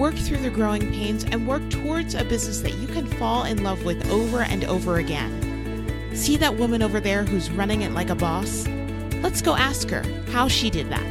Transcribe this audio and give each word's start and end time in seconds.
work 0.00 0.14
through 0.14 0.38
the 0.38 0.48
growing 0.48 0.90
pains, 0.90 1.24
and 1.24 1.46
work 1.46 1.68
towards 1.68 2.14
a 2.14 2.24
business 2.24 2.62
that 2.62 2.72
you 2.76 2.86
can 2.86 3.06
fall 3.06 3.44
in 3.44 3.62
love 3.62 3.84
with 3.84 4.10
over 4.10 4.40
and 4.40 4.64
over 4.64 4.96
again. 4.96 6.16
See 6.16 6.38
that 6.38 6.56
woman 6.56 6.82
over 6.82 7.00
there 7.00 7.22
who's 7.22 7.50
running 7.50 7.82
it 7.82 7.92
like 7.92 8.08
a 8.08 8.14
boss? 8.14 8.66
Let's 9.20 9.42
go 9.42 9.54
ask 9.54 9.90
her 9.90 10.02
how 10.30 10.48
she 10.48 10.70
did 10.70 10.88
that. 10.88 11.04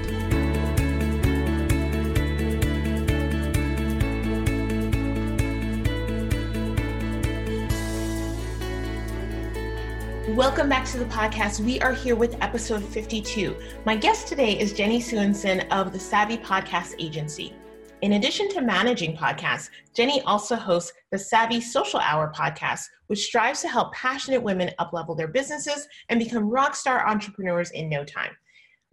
Welcome 10.36 10.68
back 10.68 10.86
to 10.86 10.98
the 10.98 11.06
podcast. 11.06 11.60
We 11.60 11.80
are 11.82 11.94
here 11.94 12.16
with 12.16 12.42
episode 12.42 12.84
52. 12.84 13.56
My 13.86 13.96
guest 13.96 14.28
today 14.28 14.58
is 14.58 14.74
Jenny 14.74 15.00
Suenson 15.00 15.68
of 15.70 15.94
the 15.94 16.00
Savvy 16.00 16.38
Podcast 16.38 16.96
Agency. 16.98 17.54
In 18.02 18.14
addition 18.14 18.48
to 18.52 18.62
managing 18.62 19.18
podcasts, 19.18 19.70
Jenny 19.94 20.22
also 20.22 20.56
hosts 20.56 20.94
the 21.12 21.20
Savvy 21.20 21.60
Social 21.60 22.00
Hour 22.00 22.32
podcast, 22.34 22.86
which 23.08 23.26
strives 23.26 23.62
to 23.62 23.68
help 23.68 23.94
passionate 23.94 24.42
women 24.42 24.72
uplevel 24.80 25.18
their 25.18 25.28
businesses 25.28 25.86
and 26.08 26.18
become 26.18 26.50
rockstar 26.50 27.06
entrepreneurs 27.06 27.72
in 27.72 27.90
no 27.90 28.06
time. 28.06 28.32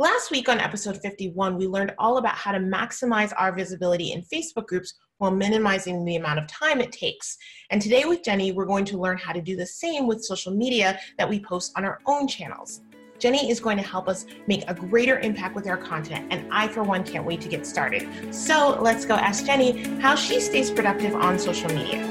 Last 0.00 0.33
week 0.33 0.48
on 0.48 0.58
episode 0.58 1.00
51, 1.00 1.56
we 1.56 1.69
learned 1.69 1.95
all 1.98 2.19
about 2.19 2.34
how 2.34 2.50
to 2.50 2.58
maximize 2.58 3.33
our 3.39 3.55
visibility 3.55 4.11
in 4.11 4.22
Facebook 4.22 4.67
groups 4.67 4.92
while 5.19 5.30
minimizing 5.30 6.05
the 6.05 6.17
amount 6.17 6.41
of 6.41 6.48
time 6.48 6.80
it 6.80 6.91
takes. 6.91 7.39
And 7.70 7.80
today 7.80 8.06
with 8.06 8.25
Jenny, 8.25 8.50
we're 8.50 8.67
going 8.67 8.84
to 8.86 8.98
learn 8.98 9.19
how 9.19 9.33
to 9.33 9.41
do 9.41 9.55
the 9.55 9.67
same 9.67 10.08
with 10.08 10.25
social 10.25 10.52
media 10.52 10.98
that 11.17 11.28
we 11.28 11.39
post 11.39 11.73
on 11.77 11.84
our 11.84 12.00
own 12.06 12.27
channels. 12.27 12.80
Jenny 13.19 13.50
is 13.50 13.61
going 13.61 13.77
to 13.78 13.83
help 13.83 14.09
us 14.09 14.27
make 14.47 14.69
a 14.69 14.75
greater 14.75 15.19
impact 15.20 15.55
with 15.55 15.67
our 15.67 15.77
content, 15.77 16.27
and 16.31 16.47
I, 16.53 16.69
for 16.69 16.83
one, 16.83 17.03
can't 17.03 17.25
wait 17.25 17.41
to 17.42 17.48
get 17.48 17.67
started. 17.67 18.34
So 18.34 18.78
let's 18.81 19.06
go 19.06 19.14
ask 19.14 19.47
Jenny 19.47 19.84
how 20.00 20.14
she 20.14 20.41
stays 20.41 20.70
productive 20.70 21.14
on 21.14 21.39
social 21.39 21.73
media. 21.73 22.06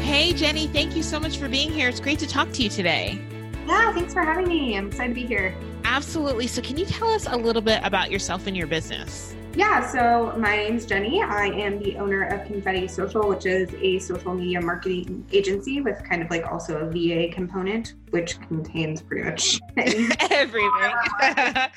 Hey, 0.00 0.32
Jenny, 0.32 0.68
thank 0.68 0.96
you 0.96 1.02
so 1.02 1.20
much 1.20 1.36
for 1.36 1.48
being 1.48 1.70
here. 1.70 1.88
It's 1.88 2.00
great 2.00 2.18
to 2.20 2.26
talk 2.26 2.50
to 2.52 2.62
you 2.62 2.70
today. 2.70 3.20
Yeah, 3.66 3.92
thanks 3.92 4.14
for 4.14 4.22
having 4.22 4.48
me. 4.48 4.76
I'm 4.78 4.86
excited 4.86 5.10
to 5.10 5.14
be 5.14 5.26
here. 5.26 5.54
Absolutely. 5.88 6.46
So, 6.46 6.60
can 6.60 6.76
you 6.76 6.84
tell 6.84 7.08
us 7.08 7.26
a 7.26 7.36
little 7.36 7.62
bit 7.62 7.80
about 7.82 8.10
yourself 8.10 8.46
and 8.46 8.56
your 8.56 8.66
business? 8.66 9.34
Yeah, 9.54 9.90
so 9.90 10.34
my 10.38 10.56
name's 10.56 10.84
Jenny. 10.84 11.22
I 11.22 11.46
am 11.46 11.82
the 11.82 11.96
owner 11.96 12.24
of 12.24 12.46
Confetti 12.46 12.86
Social, 12.86 13.26
which 13.26 13.46
is 13.46 13.74
a 13.80 13.98
social 13.98 14.34
media 14.34 14.60
marketing 14.60 15.26
agency 15.32 15.80
with 15.80 16.04
kind 16.04 16.22
of 16.22 16.30
like 16.30 16.46
also 16.46 16.76
a 16.76 16.90
VA 16.90 17.32
component, 17.32 17.94
which 18.10 18.38
contains 18.42 19.00
pretty 19.00 19.24
much 19.24 19.58
everything. 20.30 20.70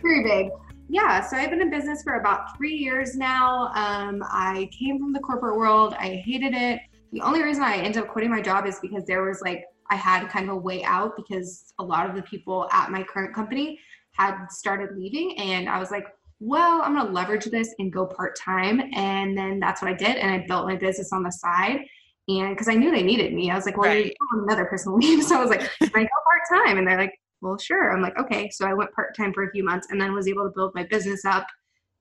Pretty 0.00 0.22
big. 0.22 0.48
Yeah, 0.88 1.20
so 1.20 1.36
I've 1.36 1.50
been 1.50 1.60
in 1.60 1.68
business 1.68 2.02
for 2.04 2.14
about 2.14 2.56
three 2.56 2.74
years 2.74 3.16
now. 3.16 3.72
Um, 3.74 4.22
I 4.28 4.70
came 4.72 5.00
from 5.00 5.12
the 5.12 5.20
corporate 5.20 5.56
world, 5.56 5.94
I 5.98 6.22
hated 6.24 6.54
it. 6.54 6.80
The 7.12 7.20
only 7.20 7.42
reason 7.42 7.64
I 7.64 7.76
ended 7.76 8.04
up 8.04 8.08
quitting 8.08 8.30
my 8.30 8.40
job 8.40 8.66
is 8.66 8.78
because 8.80 9.04
there 9.04 9.24
was 9.24 9.40
like 9.42 9.64
I 9.90 9.96
had 9.96 10.28
kind 10.28 10.48
of 10.48 10.56
a 10.56 10.58
way 10.58 10.82
out 10.84 11.16
because 11.16 11.72
a 11.78 11.84
lot 11.84 12.08
of 12.08 12.16
the 12.16 12.22
people 12.22 12.68
at 12.72 12.90
my 12.90 13.02
current 13.02 13.34
company 13.34 13.78
had 14.12 14.46
started 14.48 14.96
leaving. 14.96 15.38
And 15.38 15.68
I 15.68 15.78
was 15.78 15.90
like, 15.90 16.06
well, 16.40 16.82
I'm 16.82 16.94
going 16.94 17.06
to 17.06 17.12
leverage 17.12 17.46
this 17.46 17.74
and 17.78 17.92
go 17.92 18.06
part 18.06 18.38
time. 18.38 18.80
And 18.94 19.36
then 19.36 19.58
that's 19.58 19.80
what 19.80 19.90
I 19.90 19.94
did. 19.94 20.16
And 20.16 20.30
I 20.30 20.44
built 20.46 20.66
my 20.66 20.76
business 20.76 21.12
on 21.12 21.22
the 21.22 21.30
side. 21.30 21.80
And 22.28 22.50
because 22.50 22.68
I 22.68 22.74
knew 22.74 22.90
they 22.90 23.02
needed 23.02 23.32
me, 23.32 23.50
I 23.50 23.54
was 23.54 23.66
like, 23.66 23.76
well, 23.76 23.90
right. 23.90 24.12
another 24.32 24.64
person 24.64 24.92
will 24.92 24.98
leave. 24.98 25.22
So 25.24 25.36
I 25.36 25.40
was 25.40 25.50
like, 25.50 25.60
can 25.78 25.90
I 25.94 26.02
go 26.02 26.08
part 26.24 26.66
time? 26.66 26.78
And 26.78 26.86
they're 26.86 26.98
like, 26.98 27.18
well, 27.40 27.58
sure. 27.58 27.92
I'm 27.92 28.02
like, 28.02 28.18
okay. 28.18 28.50
So 28.50 28.66
I 28.66 28.74
went 28.74 28.92
part 28.92 29.16
time 29.16 29.32
for 29.32 29.44
a 29.44 29.50
few 29.50 29.62
months 29.62 29.88
and 29.90 30.00
then 30.00 30.12
was 30.12 30.28
able 30.28 30.44
to 30.44 30.52
build 30.54 30.72
my 30.74 30.84
business 30.84 31.24
up 31.24 31.46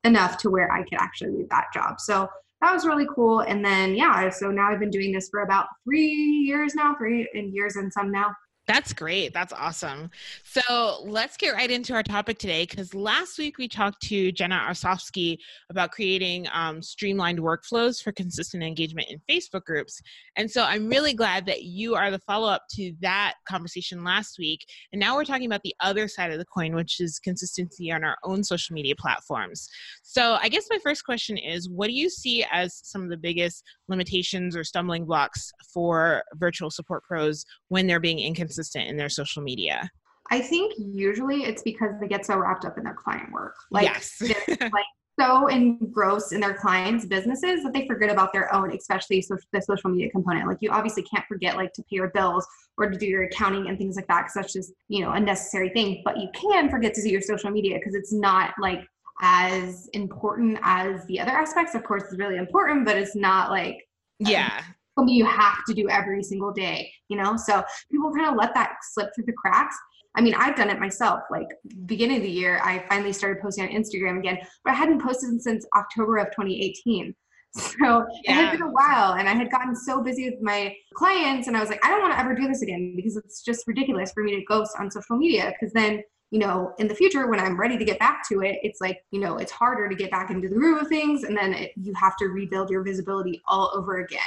enough 0.04 0.38
to 0.38 0.50
where 0.50 0.72
I 0.72 0.84
could 0.84 1.00
actually 1.00 1.32
leave 1.32 1.50
that 1.50 1.68
job. 1.74 2.00
So 2.00 2.28
that 2.62 2.74
was 2.74 2.86
really 2.86 3.08
cool. 3.14 3.42
And 3.42 3.64
then, 3.64 3.96
yeah, 3.96 4.30
so 4.30 4.50
now 4.50 4.72
I've 4.72 4.80
been 4.80 4.90
doing 4.90 5.12
this 5.12 5.30
for 5.30 5.42
about 5.42 5.68
three 5.84 6.44
years 6.46 6.74
now, 6.76 6.96
three 6.96 7.28
years 7.34 7.76
and 7.76 7.92
some 7.92 8.12
now. 8.12 8.34
That's 8.68 8.94
great. 8.94 9.32
That's 9.32 9.54
awesome. 9.54 10.10
So 10.44 11.04
let's 11.06 11.38
get 11.38 11.54
right 11.54 11.70
into 11.70 11.94
our 11.94 12.02
topic 12.02 12.40
today 12.40 12.66
because 12.66 12.96
last 12.96 13.38
week 13.38 13.60
we 13.60 13.68
talked 13.68 14.02
to 14.04 14.32
Jenna 14.32 14.60
Arsofsky 14.68 15.38
about 15.70 15.92
creating 15.92 16.48
um, 16.52 16.82
streamlined 16.82 17.38
workflows 17.38 18.02
for 18.02 18.12
consistent 18.12 18.64
engagement 18.64 19.08
in 19.12 19.22
Facebook 19.30 19.66
groups. 19.66 20.02
And 20.36 20.50
so 20.50 20.64
I'm 20.64 20.88
really 20.88 21.14
glad 21.14 21.46
that 21.46 21.64
you 21.64 21.94
are 21.94 22.10
the 22.10 22.18
follow 22.20 22.48
up 22.50 22.64
to 22.72 22.92
that 23.02 23.36
conversation 23.48 24.04
last 24.04 24.40
week. 24.40 24.66
And 24.92 25.00
now 25.00 25.16
we're 25.16 25.26
talking 25.26 25.46
about 25.46 25.62
the 25.64 25.76
other 25.80 26.08
side 26.08 26.32
of 26.32 26.40
the 26.40 26.46
coin, 26.46 26.74
which 26.74 27.00
is 27.00 27.20
consistency 27.20 27.92
on 27.92 28.04
our 28.04 28.18
own 28.24 28.44
social 28.44 28.74
media 28.74 28.96
platforms. 28.98 29.70
So 30.02 30.40
I 30.42 30.50
guess 30.50 30.66
my 30.72 30.80
first 30.82 31.06
question 31.06 31.38
is 31.38 31.70
what 31.70 31.86
do 31.86 31.94
you 31.94 32.10
see 32.10 32.44
as 32.52 32.82
some 32.84 33.04
of 33.04 33.10
the 33.12 33.18
biggest 33.18 33.64
limitations 33.88 34.56
or 34.56 34.64
stumbling 34.64 35.06
blocks 35.06 35.52
for 35.72 36.24
virtual 36.34 36.72
support 36.72 37.04
pros 37.04 37.46
when 37.68 37.86
they're 37.86 38.00
being 38.00 38.18
inconsistent? 38.18 38.55
Consistent 38.56 38.88
in 38.90 38.98
their 38.98 39.10
social 39.10 39.42
media? 39.42 39.90
I 40.32 40.40
think 40.40 40.74
usually 40.78 41.44
it's 41.44 41.62
because 41.62 41.92
they 42.02 42.08
get 42.08 42.26
so 42.26 42.38
wrapped 42.38 42.66
up 42.66 42.78
in 42.78 42.84
their 42.84 42.96
client 42.96 43.32
work. 43.32 43.56
Like, 43.70 43.84
yes. 43.84 44.22
like 44.50 44.86
so 45.20 45.48
engrossed 45.48 46.34
in 46.34 46.42
their 46.42 46.56
clients' 46.56 47.06
businesses 47.06 47.64
that 47.64 47.74
they 47.74 47.86
forget 47.88 48.10
about 48.10 48.34
their 48.34 48.54
own, 48.54 48.72
especially 48.72 49.24
the 49.54 49.62
social 49.62 49.90
media 49.90 50.10
component. 50.10 50.48
Like 50.48 50.58
you 50.62 50.72
obviously 50.72 51.04
can't 51.04 51.26
forget 51.28 51.56
like 51.56 51.74
to 51.74 51.84
pay 51.84 51.98
your 51.98 52.10
bills 52.10 52.46
or 52.78 52.90
to 52.90 52.98
do 52.98 53.06
your 53.06 53.24
accounting 53.24 53.68
and 53.68 53.78
things 53.78 53.96
like 53.96 54.08
that 54.08 54.24
because 54.24 54.34
that's 54.34 54.54
just 54.54 54.74
you 54.90 55.06
know 55.06 55.12
a 55.12 55.20
necessary 55.20 55.70
thing. 55.70 56.02
But 56.04 56.18
you 56.18 56.28
can 56.34 56.70
forget 56.70 56.94
to 56.96 57.02
do 57.02 57.10
your 57.10 57.22
social 57.22 57.52
media 57.52 57.78
because 57.78 57.96
it's 57.96 58.12
not 58.12 58.54
like 58.60 58.86
as 59.22 59.88
important 59.94 60.60
as 60.64 61.06
the 61.06 61.20
other 61.20 61.32
aspects. 61.32 61.76
Of 61.76 61.84
course, 61.84 62.04
it's 62.04 62.18
really 62.18 62.38
important, 62.38 62.84
but 62.84 62.98
it's 62.98 63.16
not 63.16 63.52
like 63.52 63.76
um, 63.76 64.32
yeah 64.32 64.64
something 64.96 65.14
you 65.14 65.26
have 65.26 65.64
to 65.68 65.74
do 65.74 65.90
every 65.90 66.24
single 66.24 66.52
day, 66.52 66.92
you 67.10 67.18
know? 67.18 67.38
So 67.38 67.64
people 67.92 68.12
kind 68.14 68.30
of 68.30 68.36
let 68.36 68.54
that 68.54 68.78
slip 68.94 69.10
through 69.16 69.26
the 69.26 69.34
cracks. 69.34 69.76
I 70.16 70.22
mean, 70.22 70.34
I've 70.36 70.56
done 70.56 70.70
it 70.70 70.80
myself. 70.80 71.22
Like 71.30 71.48
beginning 71.86 72.18
of 72.18 72.24
the 72.24 72.30
year, 72.30 72.62
I 72.64 72.86
finally 72.90 73.12
started 73.12 73.42
posting 73.42 73.66
on 73.66 73.70
Instagram 73.72 74.18
again, 74.18 74.38
but 74.64 74.72
I 74.72 74.76
hadn't 74.76 75.02
posted 75.02 75.42
since 75.42 75.66
October 75.76 76.18
of 76.18 76.28
2018. 76.28 77.14
So 77.58 78.06
yeah. 78.26 78.32
it 78.32 78.34
had 78.34 78.52
been 78.52 78.64
a 78.64 78.70
while 78.70 79.14
and 79.14 79.30
I 79.30 79.34
had 79.34 79.50
gotten 79.50 79.78
so 79.78 80.04
busy 80.04 80.30
with 80.30 80.42
my 80.42 80.76
clients 80.94 81.48
and 81.48 81.56
I 81.56 81.62
was 81.62 81.70
like, 81.70 81.80
I 81.86 81.90
don't 81.90 82.02
want 82.02 82.14
to 82.14 82.20
ever 82.20 82.36
do 82.36 82.50
this 82.50 82.62
again 82.62 82.98
because 82.98 83.16
it's 83.16 83.42
just 83.42 83.66
ridiculous 83.66 84.12
for 84.12 84.24
me 84.24 84.36
to 84.36 84.44
ghost 84.44 84.76
on 84.78 84.92
social 84.92 85.16
media 85.16 85.54
because 85.54 85.72
then 85.72 86.04
you 86.32 86.40
know, 86.40 86.74
in 86.80 86.88
the 86.90 86.96
future 86.96 87.28
when 87.28 87.40
I'm 87.40 87.58
ready 87.58 87.78
to 87.78 87.86
get 87.86 87.98
back 87.98 88.28
to 88.30 88.42
it, 88.42 88.58
it's 88.62 88.82
like, 88.82 89.00
you 89.12 89.22
know, 89.22 89.38
it's 89.38 89.54
harder 89.54 89.88
to 89.88 89.96
get 89.96 90.12
back 90.12 90.32
into 90.32 90.50
the 90.50 90.56
groove 90.56 90.82
of 90.82 90.88
things 90.90 91.24
and 91.24 91.38
then 91.38 91.54
it, 91.54 91.72
you 91.78 91.94
have 91.94 92.18
to 92.18 92.26
rebuild 92.26 92.70
your 92.70 92.84
visibility 92.84 93.42
all 93.48 93.72
over 93.74 93.98
again. 93.98 94.20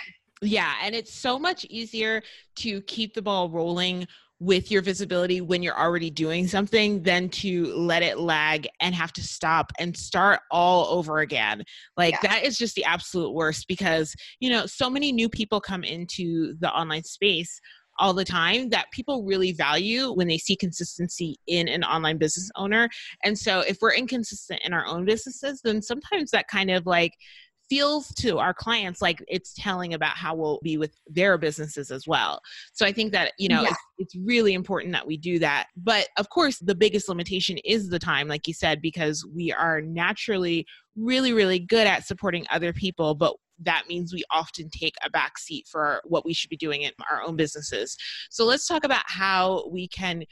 Yeah, 0.42 0.74
and 0.82 0.94
it's 0.94 1.12
so 1.12 1.38
much 1.38 1.64
easier 1.66 2.22
to 2.56 2.80
keep 2.82 3.14
the 3.14 3.22
ball 3.22 3.50
rolling 3.50 4.06
with 4.40 4.70
your 4.70 4.82
visibility 4.82 5.40
when 5.40 5.62
you're 5.64 5.78
already 5.78 6.10
doing 6.10 6.46
something 6.46 7.02
than 7.02 7.28
to 7.28 7.74
let 7.74 8.04
it 8.04 8.20
lag 8.20 8.68
and 8.80 8.94
have 8.94 9.12
to 9.12 9.22
stop 9.22 9.72
and 9.80 9.96
start 9.96 10.40
all 10.52 10.86
over 10.96 11.18
again. 11.18 11.64
Like 11.96 12.14
yeah. 12.22 12.30
that 12.30 12.44
is 12.44 12.56
just 12.56 12.76
the 12.76 12.84
absolute 12.84 13.32
worst 13.32 13.66
because, 13.66 14.14
you 14.38 14.48
know, 14.48 14.64
so 14.66 14.88
many 14.88 15.10
new 15.10 15.28
people 15.28 15.60
come 15.60 15.82
into 15.82 16.54
the 16.60 16.70
online 16.70 17.02
space 17.02 17.60
all 17.98 18.14
the 18.14 18.24
time 18.24 18.68
that 18.68 18.86
people 18.92 19.24
really 19.24 19.50
value 19.50 20.12
when 20.12 20.28
they 20.28 20.38
see 20.38 20.54
consistency 20.54 21.36
in 21.48 21.66
an 21.66 21.82
online 21.82 22.16
business 22.16 22.48
owner. 22.54 22.88
And 23.24 23.36
so 23.36 23.60
if 23.60 23.78
we're 23.80 23.94
inconsistent 23.94 24.60
in 24.64 24.72
our 24.72 24.86
own 24.86 25.04
businesses, 25.04 25.60
then 25.62 25.82
sometimes 25.82 26.30
that 26.30 26.46
kind 26.46 26.70
of 26.70 26.86
like 26.86 27.14
feels 27.68 28.08
to 28.14 28.38
our 28.38 28.54
clients 28.54 29.02
like 29.02 29.22
it's 29.28 29.52
telling 29.54 29.94
about 29.94 30.16
how 30.16 30.34
we'll 30.34 30.60
be 30.62 30.78
with 30.78 30.94
their 31.06 31.36
businesses 31.38 31.90
as 31.90 32.06
well. 32.06 32.40
So 32.72 32.86
I 32.86 32.92
think 32.92 33.12
that, 33.12 33.32
you 33.38 33.48
know, 33.48 33.62
yeah. 33.62 33.68
it's, 33.68 33.78
it's 33.98 34.16
really 34.16 34.54
important 34.54 34.92
that 34.92 35.06
we 35.06 35.16
do 35.16 35.38
that. 35.40 35.68
But 35.76 36.08
of 36.16 36.30
course, 36.30 36.58
the 36.58 36.74
biggest 36.74 37.08
limitation 37.08 37.58
is 37.64 37.88
the 37.88 37.98
time, 37.98 38.28
like 38.28 38.48
you 38.48 38.54
said, 38.54 38.80
because 38.80 39.26
we 39.26 39.52
are 39.52 39.80
naturally 39.80 40.66
really, 40.96 41.32
really 41.32 41.58
good 41.58 41.86
at 41.86 42.06
supporting 42.06 42.46
other 42.50 42.72
people, 42.72 43.14
but 43.14 43.36
that 43.60 43.84
means 43.88 44.12
we 44.12 44.22
often 44.30 44.70
take 44.70 44.94
a 45.04 45.10
back 45.10 45.36
seat 45.36 45.66
for 45.66 46.00
what 46.04 46.24
we 46.24 46.32
should 46.32 46.50
be 46.50 46.56
doing 46.56 46.82
in 46.82 46.92
our 47.10 47.22
own 47.22 47.36
businesses. 47.36 47.96
So 48.30 48.44
let's 48.44 48.66
talk 48.66 48.84
about 48.84 49.02
how 49.06 49.68
we 49.70 49.88
can 49.88 50.24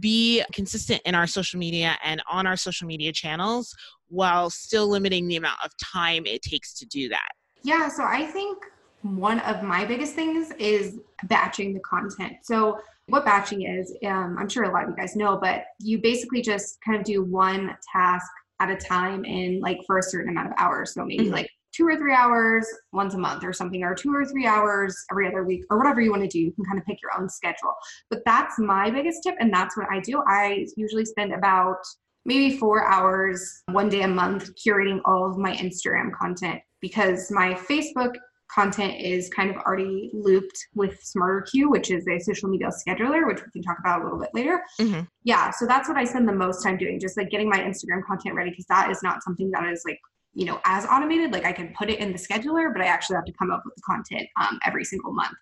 be 0.00 0.42
consistent 0.52 1.00
in 1.04 1.14
our 1.14 1.26
social 1.26 1.58
media 1.58 1.96
and 2.02 2.22
on 2.30 2.46
our 2.46 2.56
social 2.56 2.86
media 2.86 3.12
channels 3.12 3.74
while 4.08 4.50
still 4.50 4.88
limiting 4.88 5.28
the 5.28 5.36
amount 5.36 5.58
of 5.64 5.70
time 5.82 6.26
it 6.26 6.42
takes 6.42 6.74
to 6.74 6.86
do 6.86 7.08
that. 7.08 7.28
Yeah, 7.62 7.88
so 7.88 8.04
I 8.04 8.26
think 8.26 8.58
one 9.02 9.40
of 9.40 9.62
my 9.62 9.84
biggest 9.84 10.14
things 10.14 10.50
is 10.58 10.98
batching 11.24 11.74
the 11.74 11.80
content. 11.80 12.36
So 12.42 12.78
what 13.06 13.24
batching 13.24 13.62
is, 13.62 13.94
um, 14.06 14.36
I'm 14.38 14.48
sure 14.48 14.64
a 14.64 14.72
lot 14.72 14.84
of 14.84 14.90
you 14.90 14.96
guys 14.96 15.14
know, 15.14 15.38
but 15.40 15.64
you 15.78 16.00
basically 16.00 16.40
just 16.40 16.78
kind 16.84 16.98
of 16.98 17.04
do 17.04 17.22
one 17.22 17.76
task 17.92 18.26
at 18.60 18.70
a 18.70 18.76
time 18.76 19.24
in 19.24 19.60
like 19.60 19.80
for 19.86 19.98
a 19.98 20.02
certain 20.02 20.30
amount 20.30 20.48
of 20.48 20.54
hours. 20.56 20.94
So 20.94 21.04
maybe 21.04 21.24
mm-hmm. 21.24 21.34
like 21.34 21.50
two 21.74 21.86
or 21.86 21.96
three 21.96 22.14
hours 22.14 22.66
once 22.92 23.14
a 23.14 23.18
month 23.18 23.44
or 23.44 23.52
something, 23.52 23.82
or 23.82 23.94
two 23.94 24.14
or 24.14 24.24
three 24.24 24.46
hours 24.46 24.96
every 25.10 25.26
other 25.26 25.44
week, 25.44 25.64
or 25.70 25.78
whatever 25.78 26.00
you 26.00 26.10
want 26.10 26.22
to 26.22 26.28
do. 26.28 26.38
You 26.38 26.52
can 26.52 26.64
kind 26.64 26.78
of 26.78 26.84
pick 26.86 26.98
your 27.02 27.10
own 27.18 27.28
schedule. 27.28 27.74
But 28.10 28.20
that's 28.24 28.58
my 28.58 28.90
biggest 28.90 29.22
tip, 29.22 29.34
and 29.40 29.52
that's 29.52 29.76
what 29.76 29.86
I 29.90 30.00
do. 30.00 30.22
I 30.26 30.66
usually 30.76 31.04
spend 31.04 31.32
about 31.32 31.78
maybe 32.24 32.56
four 32.56 32.86
hours 32.86 33.62
one 33.70 33.88
day 33.88 34.02
a 34.02 34.08
month 34.08 34.50
curating 34.54 35.00
all 35.04 35.28
of 35.28 35.36
my 35.36 35.54
Instagram 35.56 36.10
content 36.12 36.60
because 36.80 37.30
my 37.30 37.54
Facebook 37.54 38.14
content 38.54 39.00
is 39.00 39.28
kind 39.30 39.50
of 39.50 39.56
already 39.56 40.10
looped 40.12 40.56
with 40.74 41.00
SmarterQueue, 41.02 41.70
which 41.70 41.90
is 41.90 42.06
a 42.06 42.18
social 42.20 42.48
media 42.48 42.68
scheduler, 42.68 43.26
which 43.26 43.40
we 43.44 43.50
can 43.50 43.62
talk 43.62 43.78
about 43.80 44.00
a 44.00 44.04
little 44.04 44.18
bit 44.18 44.30
later. 44.32 44.60
Mm-hmm. 44.80 45.00
Yeah, 45.24 45.50
so 45.50 45.66
that's 45.66 45.88
what 45.88 45.96
I 45.96 46.04
spend 46.04 46.28
the 46.28 46.34
most 46.34 46.62
time 46.62 46.76
doing, 46.76 47.00
just 47.00 47.16
like 47.16 47.30
getting 47.30 47.48
my 47.48 47.58
Instagram 47.58 48.04
content 48.06 48.34
ready 48.34 48.50
because 48.50 48.66
that 48.66 48.90
is 48.90 49.02
not 49.02 49.22
something 49.22 49.50
that 49.50 49.64
is 49.72 49.82
like 49.86 49.98
you 50.34 50.44
know 50.44 50.60
as 50.64 50.84
automated 50.86 51.32
like 51.32 51.44
i 51.44 51.52
can 51.52 51.72
put 51.76 51.88
it 51.88 51.98
in 51.98 52.12
the 52.12 52.18
scheduler 52.18 52.72
but 52.72 52.82
i 52.82 52.86
actually 52.86 53.14
have 53.14 53.24
to 53.24 53.32
come 53.32 53.50
up 53.50 53.62
with 53.64 53.74
the 53.76 53.82
content 53.82 54.28
um, 54.40 54.58
every 54.66 54.84
single 54.84 55.12
month. 55.12 55.36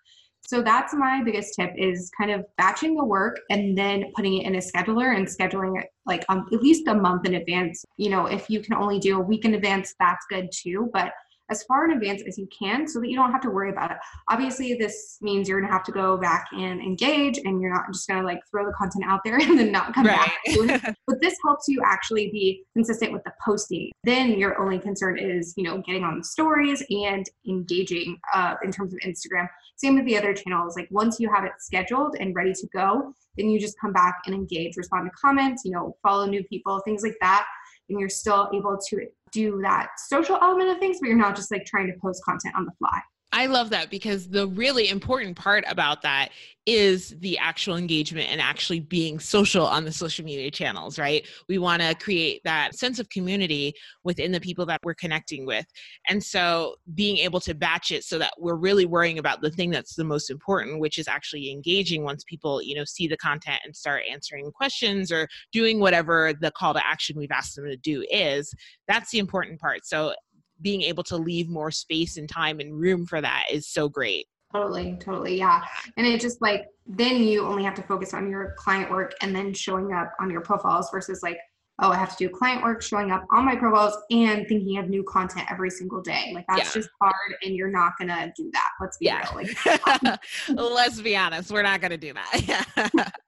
So 0.45 0.61
that's 0.61 0.93
my 0.93 1.23
biggest 1.23 1.53
tip 1.55 1.71
is 1.77 2.11
kind 2.17 2.29
of 2.29 2.45
batching 2.57 2.97
the 2.97 3.05
work 3.05 3.39
and 3.49 3.77
then 3.77 4.11
putting 4.13 4.39
it 4.39 4.45
in 4.45 4.55
a 4.55 4.59
scheduler 4.59 5.15
and 5.15 5.25
scheduling 5.25 5.81
it 5.81 5.87
like 6.05 6.25
um, 6.27 6.45
at 6.51 6.61
least 6.61 6.85
a 6.87 6.93
month 6.93 7.25
in 7.25 7.35
advance. 7.35 7.85
You 7.97 8.09
know 8.09 8.25
if 8.25 8.49
you 8.49 8.59
can 8.59 8.73
only 8.75 8.99
do 8.99 9.17
a 9.17 9.21
week 9.21 9.45
in 9.45 9.53
advance 9.53 9.95
that's 9.99 10.25
good 10.29 10.49
too 10.51 10.89
but 10.93 11.13
as 11.49 11.63
far 11.63 11.85
in 11.85 11.91
advance 11.91 12.23
as 12.27 12.37
you 12.37 12.47
can 12.57 12.87
so 12.87 12.99
that 12.99 13.09
you 13.09 13.15
don't 13.15 13.31
have 13.31 13.41
to 13.41 13.49
worry 13.49 13.69
about 13.69 13.91
it. 13.91 13.97
Obviously, 14.29 14.73
this 14.75 15.17
means 15.21 15.47
you're 15.47 15.59
gonna 15.59 15.71
have 15.71 15.83
to 15.83 15.91
go 15.91 16.17
back 16.17 16.47
and 16.53 16.81
engage 16.81 17.37
and 17.37 17.61
you're 17.61 17.73
not 17.73 17.85
just 17.91 18.07
gonna 18.07 18.23
like 18.23 18.39
throw 18.49 18.65
the 18.65 18.73
content 18.73 19.03
out 19.07 19.21
there 19.23 19.37
and 19.41 19.57
then 19.57 19.71
not 19.71 19.93
come 19.93 20.05
right. 20.05 20.31
back. 20.45 20.95
But 21.07 21.21
this 21.21 21.35
helps 21.43 21.67
you 21.67 21.81
actually 21.85 22.31
be 22.31 22.63
consistent 22.73 23.11
with 23.11 23.23
the 23.23 23.33
posting. 23.43 23.91
Then 24.03 24.39
your 24.39 24.61
only 24.61 24.79
concern 24.79 25.19
is, 25.19 25.53
you 25.57 25.63
know, 25.63 25.81
getting 25.85 26.03
on 26.03 26.17
the 26.17 26.23
stories 26.23 26.83
and 26.89 27.25
engaging 27.47 28.17
uh, 28.33 28.55
in 28.63 28.71
terms 28.71 28.93
of 28.93 28.99
Instagram. 28.99 29.47
Same 29.75 29.95
with 29.95 30.05
the 30.05 30.17
other 30.17 30.33
channels. 30.33 30.75
Like 30.77 30.87
once 30.91 31.19
you 31.19 31.29
have 31.33 31.43
it 31.43 31.51
scheduled 31.59 32.15
and 32.19 32.33
ready 32.35 32.53
to 32.53 32.67
go, 32.73 33.13
then 33.37 33.49
you 33.49 33.59
just 33.59 33.79
come 33.79 33.91
back 33.91 34.21
and 34.25 34.33
engage, 34.33 34.77
respond 34.77 35.09
to 35.09 35.11
comments, 35.19 35.63
you 35.65 35.71
know, 35.71 35.95
follow 36.01 36.25
new 36.25 36.43
people, 36.45 36.79
things 36.85 37.03
like 37.03 37.17
that. 37.21 37.45
And 37.89 37.99
you're 37.99 38.09
still 38.09 38.49
able 38.53 38.77
to 38.89 39.07
do 39.33 39.59
that 39.63 39.89
social 39.97 40.37
element 40.41 40.69
of 40.69 40.77
things, 40.77 40.97
but 40.99 41.07
you're 41.07 41.17
not 41.17 41.35
just 41.35 41.51
like 41.51 41.65
trying 41.65 41.87
to 41.87 41.93
post 42.01 42.23
content 42.23 42.55
on 42.55 42.65
the 42.65 42.71
fly. 42.79 42.99
I 43.35 43.47
love 43.47 43.71
that 43.71 43.89
because 43.89 44.29
the 44.29 44.47
really 44.47 44.89
important 44.89 45.35
part 45.35 45.63
about 45.67 46.03
that 46.03 46.29
is 46.67 47.15
the 47.19 47.35
actual 47.39 47.75
engagement 47.75 48.29
and 48.29 48.39
actually 48.39 48.79
being 48.79 49.19
social 49.19 49.65
on 49.65 49.83
the 49.85 49.91
social 49.91 50.23
media 50.23 50.51
channels, 50.51 50.99
right? 50.99 51.27
We 51.49 51.57
want 51.57 51.81
to 51.81 51.95
create 51.95 52.41
that 52.45 52.75
sense 52.75 52.99
of 52.99 53.09
community 53.09 53.73
within 54.03 54.31
the 54.31 54.39
people 54.39 54.67
that 54.67 54.79
we're 54.83 54.93
connecting 54.93 55.47
with. 55.47 55.65
And 56.07 56.23
so 56.23 56.75
being 56.93 57.17
able 57.17 57.39
to 57.41 57.55
batch 57.55 57.91
it 57.91 58.03
so 58.03 58.19
that 58.19 58.33
we're 58.37 58.55
really 58.55 58.85
worrying 58.85 59.17
about 59.17 59.41
the 59.41 59.49
thing 59.49 59.71
that's 59.71 59.95
the 59.95 60.05
most 60.05 60.29
important, 60.29 60.79
which 60.79 60.99
is 60.99 61.07
actually 61.07 61.51
engaging 61.51 62.03
once 62.03 62.23
people, 62.23 62.61
you 62.61 62.75
know, 62.75 62.85
see 62.85 63.07
the 63.07 63.17
content 63.17 63.61
and 63.65 63.75
start 63.75 64.03
answering 64.09 64.51
questions 64.51 65.11
or 65.11 65.27
doing 65.51 65.79
whatever 65.79 66.33
the 66.39 66.51
call 66.51 66.75
to 66.75 66.85
action 66.85 67.17
we've 67.17 67.31
asked 67.31 67.55
them 67.55 67.65
to 67.65 67.77
do 67.77 68.05
is, 68.11 68.53
that's 68.87 69.09
the 69.09 69.19
important 69.19 69.59
part. 69.59 69.85
So 69.85 70.13
being 70.63 70.81
able 70.81 71.03
to 71.03 71.17
leave 71.17 71.49
more 71.49 71.69
space 71.69 72.17
and 72.17 72.27
time 72.27 72.59
and 72.59 72.73
room 72.73 73.05
for 73.05 73.21
that 73.21 73.45
is 73.51 73.67
so 73.67 73.87
great. 73.87 74.25
Totally, 74.53 74.97
totally. 74.99 75.37
Yeah. 75.37 75.63
And 75.97 76.07
it 76.07 76.21
just 76.21 76.41
like, 76.41 76.65
then 76.85 77.23
you 77.23 77.45
only 77.45 77.63
have 77.63 77.73
to 77.75 77.83
focus 77.83 78.13
on 78.13 78.29
your 78.29 78.55
client 78.57 78.91
work 78.91 79.13
and 79.21 79.35
then 79.35 79.53
showing 79.53 79.93
up 79.93 80.13
on 80.19 80.29
your 80.29 80.41
profiles 80.41 80.89
versus 80.91 81.21
like, 81.23 81.37
oh, 81.81 81.89
I 81.89 81.95
have 81.95 82.15
to 82.15 82.27
do 82.27 82.29
client 82.29 82.63
work, 82.63 82.81
showing 82.83 83.11
up 83.11 83.25
on 83.31 83.45
my 83.45 83.55
profiles 83.55 83.97
and 84.11 84.47
thinking 84.47 84.77
of 84.77 84.89
new 84.89 85.03
content 85.03 85.51
every 85.51 85.71
single 85.71 86.01
day. 86.01 86.31
Like 86.35 86.45
that's 86.47 86.75
yeah. 86.75 86.81
just 86.81 86.89
hard 87.01 87.35
and 87.41 87.55
you're 87.55 87.71
not 87.71 87.93
gonna 87.97 88.31
do 88.37 88.51
that. 88.53 88.69
Let's 88.79 88.97
be 88.97 89.07
yeah. 89.07 89.27
real. 89.35 89.47
Like, 89.65 90.17
um 90.49 90.55
Let's 90.55 91.01
be 91.01 91.15
honest, 91.15 91.51
we're 91.51 91.63
not 91.63 91.81
gonna 91.81 91.97
do 91.97 92.13
that. 92.13 93.01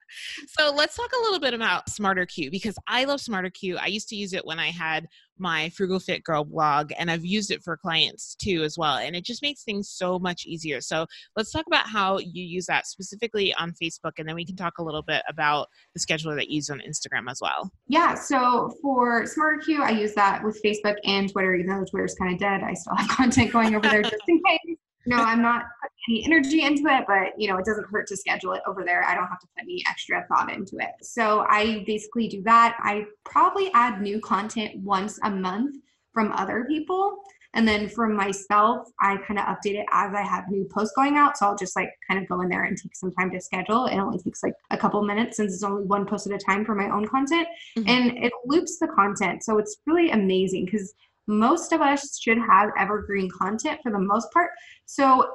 so 0.46 0.72
let's 0.74 0.96
talk 0.96 1.10
a 1.12 1.22
little 1.22 1.40
bit 1.40 1.54
about 1.54 1.86
SmarterQueue 1.86 2.50
because 2.50 2.76
I 2.86 3.04
love 3.04 3.20
SmarterQueue. 3.20 3.78
I 3.80 3.86
used 3.86 4.08
to 4.08 4.16
use 4.16 4.32
it 4.32 4.44
when 4.44 4.58
I 4.58 4.70
had 4.70 5.06
my 5.38 5.68
Frugal 5.70 6.00
Fit 6.00 6.24
Girl 6.24 6.44
blog, 6.44 6.92
and 6.98 7.10
I've 7.10 7.24
used 7.24 7.50
it 7.50 7.62
for 7.62 7.76
clients 7.76 8.34
too 8.34 8.62
as 8.62 8.78
well. 8.78 8.96
And 8.96 9.14
it 9.14 9.24
just 9.24 9.42
makes 9.42 9.64
things 9.64 9.90
so 9.90 10.18
much 10.18 10.46
easier. 10.46 10.80
So 10.80 11.06
let's 11.36 11.52
talk 11.52 11.66
about 11.66 11.86
how 11.86 12.18
you 12.18 12.42
use 12.42 12.66
that 12.66 12.86
specifically 12.86 13.54
on 13.54 13.72
Facebook, 13.72 14.12
and 14.18 14.28
then 14.28 14.34
we 14.34 14.46
can 14.46 14.56
talk 14.56 14.78
a 14.78 14.82
little 14.82 15.02
bit 15.02 15.22
about 15.28 15.68
the 15.94 16.00
scheduler 16.00 16.36
that 16.36 16.48
you 16.48 16.56
use 16.56 16.70
on 16.70 16.80
Instagram 16.80 17.30
as 17.30 17.40
well. 17.42 17.70
Yeah. 17.88 18.14
So 18.14 18.72
for 18.80 19.24
SmarterQueue, 19.24 19.80
I 19.80 19.90
use 19.90 20.14
that 20.14 20.42
with 20.42 20.60
Facebook 20.64 20.96
and 21.04 21.30
Twitter, 21.30 21.54
even 21.54 21.66
though 21.66 21.84
Twitter's 21.84 22.14
kind 22.14 22.32
of 22.32 22.38
dead. 22.38 22.62
I 22.62 22.74
still 22.74 22.94
have 22.94 23.08
content 23.16 23.52
going 23.52 23.74
over 23.74 23.88
there 23.88 24.02
just 24.02 24.16
in 24.28 24.40
case 24.46 24.78
no, 25.06 25.16
I'm 25.16 25.40
not 25.40 25.66
any 26.08 26.24
energy 26.24 26.62
into 26.62 26.86
it, 26.86 27.04
but 27.06 27.38
you 27.38 27.48
know, 27.48 27.56
it 27.56 27.64
doesn't 27.64 27.86
hurt 27.90 28.06
to 28.08 28.16
schedule 28.16 28.52
it 28.52 28.62
over 28.66 28.84
there. 28.84 29.04
I 29.04 29.14
don't 29.14 29.26
have 29.26 29.40
to 29.40 29.46
put 29.46 29.62
any 29.62 29.82
extra 29.88 30.24
thought 30.28 30.52
into 30.52 30.76
it. 30.78 30.90
So 31.02 31.44
I 31.48 31.84
basically 31.86 32.28
do 32.28 32.42
that. 32.42 32.76
I 32.80 33.06
probably 33.24 33.70
add 33.74 34.00
new 34.00 34.20
content 34.20 34.76
once 34.82 35.18
a 35.22 35.30
month 35.30 35.76
from 36.12 36.32
other 36.32 36.64
people. 36.68 37.18
And 37.54 37.66
then 37.66 37.88
from 37.88 38.14
myself, 38.14 38.88
I 39.00 39.16
kind 39.26 39.38
of 39.38 39.46
update 39.46 39.76
it 39.76 39.86
as 39.90 40.12
I 40.14 40.20
have 40.20 40.50
new 40.50 40.68
posts 40.70 40.92
going 40.94 41.16
out. 41.16 41.38
So 41.38 41.46
I'll 41.46 41.56
just 41.56 41.74
like 41.74 41.90
kind 42.06 42.20
of 42.20 42.28
go 42.28 42.42
in 42.42 42.50
there 42.50 42.64
and 42.64 42.76
take 42.76 42.94
some 42.94 43.10
time 43.12 43.30
to 43.30 43.40
schedule. 43.40 43.86
It 43.86 43.96
only 43.96 44.18
takes 44.18 44.42
like 44.42 44.52
a 44.70 44.76
couple 44.76 45.02
minutes 45.02 45.38
since 45.38 45.54
it's 45.54 45.62
only 45.62 45.84
one 45.84 46.04
post 46.04 46.26
at 46.26 46.34
a 46.34 46.38
time 46.38 46.66
for 46.66 46.74
my 46.74 46.90
own 46.90 47.08
content. 47.08 47.48
Mm-hmm. 47.78 47.88
And 47.88 48.24
it 48.24 48.32
loops 48.44 48.78
the 48.78 48.88
content. 48.88 49.42
So 49.42 49.56
it's 49.56 49.78
really 49.86 50.10
amazing 50.10 50.66
because 50.66 50.92
most 51.26 51.72
of 51.72 51.80
us 51.80 52.18
should 52.18 52.38
have 52.38 52.70
evergreen 52.78 53.30
content 53.30 53.80
for 53.82 53.90
the 53.90 53.98
most 53.98 54.30
part. 54.32 54.50
So 54.84 55.26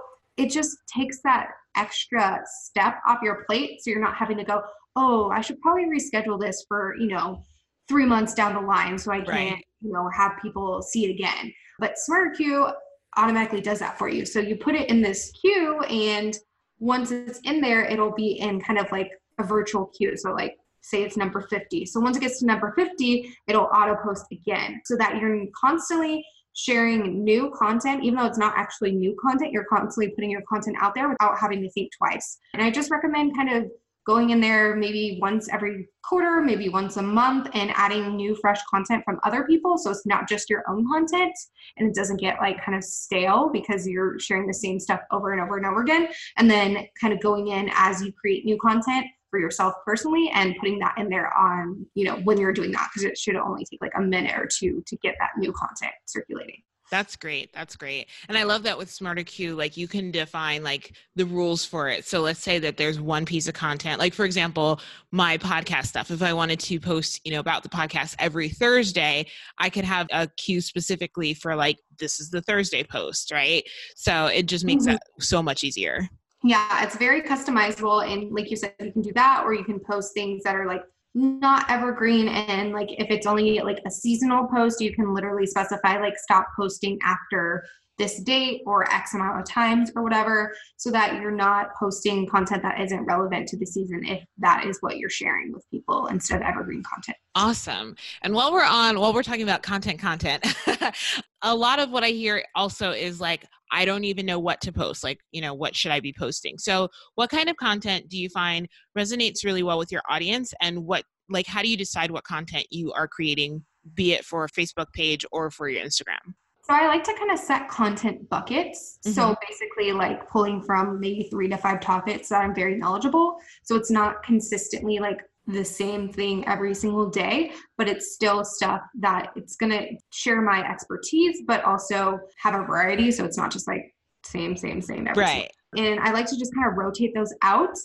it 0.42 0.50
just 0.50 0.76
takes 0.94 1.20
that 1.24 1.48
extra 1.78 2.42
step 2.64 2.96
off 3.08 3.20
your 3.22 3.44
plate. 3.48 3.82
So 3.82 3.92
you're 3.92 4.02
not 4.02 4.16
having 4.16 4.38
to 4.38 4.44
go, 4.44 4.62
oh, 4.96 5.30
I 5.30 5.42
should 5.42 5.62
probably 5.62 5.86
reschedule 5.86 6.39
this 6.39 6.65
for, 6.68 6.96
you 7.00 7.08
know, 7.08 7.44
three 7.88 8.06
months 8.06 8.34
down 8.34 8.56
the 8.56 8.62
line 8.62 8.98
so 8.98 9.12
I 9.12 9.18
can't, 9.18 9.27
right. 9.27 9.65
you 9.82 9.92
know, 9.94 10.10
have 10.15 10.34
people 10.42 10.82
see 10.82 11.06
it 11.06 11.12
again. 11.12 11.54
But 11.80 11.96
SmarterQueue 12.10 12.74
automatically 13.18 13.62
does 13.62 13.80
that 13.80 13.98
for 13.98 14.10
you. 14.10 14.25
So 14.25 14.39
you 14.39 14.56
put 14.56 14.75
it 14.75 14.89
in 14.89 15.01
this 15.01 15.32
queue 15.39 15.80
and 15.82 16.36
once 16.80 17.12
it's 17.12 17.39
in 17.44 17.62
there, 17.62 17.86
it'll 17.86 18.13
be 18.13 18.39
in 18.39 18.60
kind 18.62 18.80
of 18.80 18.92
like 18.92 19.12
a 19.39 19.44
virtual 19.44 19.92
queue. 19.98 20.18
So 20.18 20.32
like 20.32 20.56
say 20.82 21.04
it's 21.04 21.18
number 21.18 21.42
50. 21.42 21.86
So 21.86 22.00
once 22.00 22.18
it 22.18 22.22
gets 22.22 22.39
to 22.39 22.46
number 22.46 22.74
50, 22.75 23.32
it'll 23.48 23.70
auto 23.75 23.96
post 24.04 24.25
again 24.32 24.82
so 24.86 24.96
that 24.98 25.18
you're 25.18 25.46
constantly 25.56 26.25
sharing 26.53 27.24
new 27.24 27.51
content, 27.58 28.03
even 28.03 28.20
though 28.20 28.25
it's 28.25 28.38
not 28.38 28.53
actually 28.58 28.91
new 28.91 29.15
content, 29.22 29.51
you're 29.51 29.65
constantly 29.65 30.13
putting 30.13 30.31
your 30.31 30.43
content 30.48 30.77
out 30.79 30.93
there 30.96 31.10
without 31.10 31.38
having 31.38 31.62
to 31.62 31.70
think 31.72 31.91
twice. 31.98 32.39
And 32.53 32.62
I 32.62 32.72
just 32.72 32.91
recommend 32.91 33.36
kind 33.36 33.50
of 33.51 33.72
going 34.08 34.31
in 34.31 34.41
there 34.41 34.75
maybe 34.75 35.20
once 35.22 35.48
every 35.50 35.88
quarter, 36.03 36.41
maybe 36.41 36.70
once 36.70 36.98
a 36.98 37.01
month, 37.01 37.48
and 37.53 37.72
adding 37.75 38.15
new, 38.15 38.36
fresh 38.36 38.60
content 38.70 39.03
from 39.05 39.20
other 39.24 39.43
people. 39.43 39.77
So 39.77 39.91
it's 39.91 40.05
not 40.05 40.27
just 40.27 40.50
your 40.50 40.63
own 40.67 40.88
content 40.88 41.34
and 41.77 41.88
it 41.88 41.96
doesn't 41.96 42.17
get 42.17 42.39
like 42.39 42.63
kind 42.63 42.77
of 42.77 42.84
stale 42.84 43.50
because 43.53 43.88
you're 43.88 44.20
sharing 44.20 44.48
the 44.48 44.53
same 44.53 44.79
stuff 44.79 45.01
over 45.12 45.34
and 45.34 45.41
over 45.41 45.58
and 45.58 45.65
over 45.65 45.81
again. 45.81 46.08
And 46.38 46.50
then 46.50 46.88
kind 47.00 47.13
of 47.13 47.22
going 47.22 47.50
in 47.50 47.70
as 47.74 48.01
you 48.01 48.12
create 48.12 48.43
new 48.43 48.58
content 48.58 49.05
for 49.32 49.40
yourself 49.40 49.74
personally 49.84 50.30
and 50.36 50.56
putting 50.60 50.78
that 50.80 50.94
in 51.00 51.10
there 51.10 51.36
on, 51.36 51.84
you 51.96 52.06
know, 52.06 52.18
when 52.18 52.38
you're 52.38 52.54
doing 52.54 52.72
that, 52.74 52.90
because 52.94 53.10
it 53.10 53.18
should 53.18 53.36
only 53.36 53.66
take 53.66 53.82
like 53.82 53.94
a 53.98 54.02
minute 54.02 54.38
or 54.38 54.48
two 54.48 54.84
to 54.86 54.96
get 54.98 55.16
that 55.20 55.32
new 55.38 55.52
content 55.54 55.94
circulating. 56.06 56.62
That's 56.92 57.16
great. 57.16 57.54
That's 57.54 57.78
great. 57.78 58.10
And 58.28 58.38
I 58.38 58.44
love 58.44 58.64
that 58.64 58.78
with 58.78 58.90
SmarterQueue, 58.90 59.56
like 59.56 59.78
you 59.78 59.88
can 59.88 60.12
define 60.12 60.62
like 60.62 60.94
the 61.16 61.26
rules 61.26 61.64
for 61.64 61.88
it. 61.88 62.06
So 62.06 62.20
let's 62.20 62.42
say 62.42 62.60
that 62.60 62.76
there's 62.76 63.00
one 63.00 63.24
piece 63.26 63.48
of 63.48 63.54
content, 63.54 63.98
like 63.98 64.14
for 64.14 64.26
example, 64.26 64.82
my 65.10 65.38
podcast 65.38 65.86
stuff. 65.86 66.12
If 66.12 66.22
I 66.22 66.34
wanted 66.34 66.60
to 66.60 66.82
post, 66.82 67.22
you 67.24 67.32
know, 67.32 67.40
about 67.40 67.64
the 67.64 67.70
podcast 67.70 68.16
every 68.20 68.50
Thursday, 68.50 69.26
I 69.58 69.70
could 69.70 69.86
have 69.86 70.08
a 70.12 70.28
queue 70.36 70.60
specifically 70.60 71.34
for 71.34 71.56
like, 71.56 71.78
this 71.98 72.20
is 72.20 72.30
the 72.30 72.42
Thursday 72.42 72.84
post, 72.84 73.32
right? 73.32 73.64
So 73.96 74.26
it 74.26 74.48
just 74.48 74.66
makes 74.66 74.84
mm-hmm. 74.84 74.96
that 74.96 75.02
so 75.22 75.42
much 75.42 75.64
easier. 75.64 76.10
Yeah, 76.43 76.83
it's 76.83 76.95
very 76.98 77.21
customizable. 77.21 78.07
And 78.07 78.31
like 78.31 78.50
you 78.50 78.57
said, 78.57 78.74
you 78.79 78.91
can 78.91 79.01
do 79.01 79.13
that, 79.13 79.43
or 79.45 79.53
you 79.53 79.63
can 79.63 79.79
post 79.79 80.13
things 80.13 80.43
that 80.43 80.55
are 80.55 80.67
like 80.67 80.83
not 81.13 81.69
evergreen. 81.69 82.27
And 82.27 82.71
like 82.71 82.89
if 82.91 83.10
it's 83.10 83.27
only 83.27 83.60
like 83.60 83.79
a 83.86 83.91
seasonal 83.91 84.48
post, 84.48 84.81
you 84.81 84.93
can 84.93 85.13
literally 85.13 85.45
specify 85.45 86.00
like 86.00 86.17
stop 86.17 86.48
posting 86.55 86.98
after 87.03 87.63
this 88.01 88.20
date 88.24 88.63
or 88.65 88.91
X 88.91 89.13
amount 89.13 89.39
of 89.39 89.46
times 89.46 89.91
or 89.96 90.01
whatever, 90.01 90.55
so 90.77 90.89
that 90.89 91.22
you're 91.22 91.29
not 91.29 91.67
posting 91.77 92.27
content 92.27 92.63
that 92.63 92.81
isn't 92.81 93.05
relevant 93.05 93.48
to 93.50 93.58
the 93.58 93.65
season 93.65 94.03
if 94.03 94.24
that 94.39 94.65
is 94.65 94.79
what 94.81 94.98
you're 94.98 95.10
sharing 95.10 95.53
with 95.53 95.63
people 95.70 96.08
instead 96.08 96.41
of 96.41 96.48
evergreen 96.48 96.81
content. 96.81 97.15
Awesome. 97.36 97.96
And 98.24 98.34
while 98.34 98.51
we're 98.51 98.65
on, 98.65 99.00
while 99.00 99.13
we're 99.13 99.22
talking 99.22 99.43
about 99.43 99.62
content, 99.62 100.00
content, 100.00 100.43
a 101.43 101.55
lot 101.55 101.79
of 101.79 101.91
what 101.91 102.03
I 102.03 102.10
hear 102.10 102.43
also 102.55 102.91
is 102.91 103.22
like, 103.22 103.46
I 103.72 103.86
don't 103.86 104.03
even 104.03 104.25
know 104.25 104.39
what 104.39 104.62
to 104.62 104.74
post. 104.74 105.03
Like, 105.03 105.20
you 105.31 105.41
know, 105.41 105.53
what 105.53 105.75
should 105.75 105.91
I 105.91 106.00
be 106.00 106.13
posting? 106.17 106.58
So, 106.58 106.89
what 107.15 107.29
kind 107.29 107.50
of 107.50 107.55
content 107.58 108.10
do 108.10 108.17
you 108.17 108.29
find 108.29 108.67
resonates 108.98 109.46
really 109.46 109.63
well 109.63 109.77
with 109.77 109.91
your 109.91 110.01
audience? 110.10 110.53
And 110.60 110.86
what, 110.86 111.03
like, 111.29 111.46
how 111.46 111.62
do 111.62 111.70
you 111.70 111.77
decide 111.77 112.10
what 112.10 112.24
content 112.24 112.65
you 112.72 112.91
are 112.93 113.08
creating, 113.08 113.63
be 113.93 114.13
it 114.13 114.25
for 114.25 114.43
a 114.43 114.50
Facebook 114.50 114.91
page 114.93 115.24
or 115.31 115.51
for 115.51 115.70
your 115.70 115.86
Instagram? 115.86 116.34
So 116.63 116.74
I 116.75 116.88
like 116.88 117.03
to 117.06 117.13
kind 117.13 117.32
of 117.32 117.39
set 117.39 117.68
content 117.70 118.30
buckets. 118.30 119.00
Mm-hmm. 119.06 119.13
So 119.13 119.36
basically, 119.48 119.91
like 119.94 120.30
pulling 120.30 120.62
from 120.62 121.00
maybe 121.00 121.27
three 121.30 121.48
to 121.50 121.58
five 121.58 121.82
topics 121.82 122.30
that 122.30 122.41
I'm 122.41 122.53
very 122.53 122.77
knowledgeable. 122.77 123.38
So 123.63 123.75
it's 123.75 123.91
not 123.91 124.24
consistently 124.24 125.00
like 125.00 125.22
the 125.48 125.65
same 125.65 126.12
thing 126.12 126.48
every 126.48 126.74
single 126.74 127.10
day, 127.10 127.51
but 127.77 127.89
it's 127.89 128.13
still 128.13 128.46
stuff 128.46 128.82
that 129.00 129.32
it's 129.36 129.56
going 129.56 129.72
to 129.72 129.88
share 130.12 130.41
my 130.41 130.68
expertise, 130.68 131.41
but 131.48 131.63
also 131.63 132.20
have 132.38 132.53
a 132.53 132.63
variety. 132.63 133.12
So 133.12 133.25
it's 133.25 133.38
not 133.38 133.51
just 133.51 133.68
like 133.68 133.94
same, 134.24 134.56
same, 134.56 134.82
same 134.82 135.08
every 135.08 135.24
right. 135.24 135.51
And 135.77 136.00
I 136.01 136.12
like 136.12 136.27
to 136.27 136.38
just 136.38 136.53
kind 136.53 136.68
of 136.68 136.77
rotate 136.77 137.13
those 137.15 137.34
out. 137.41 137.75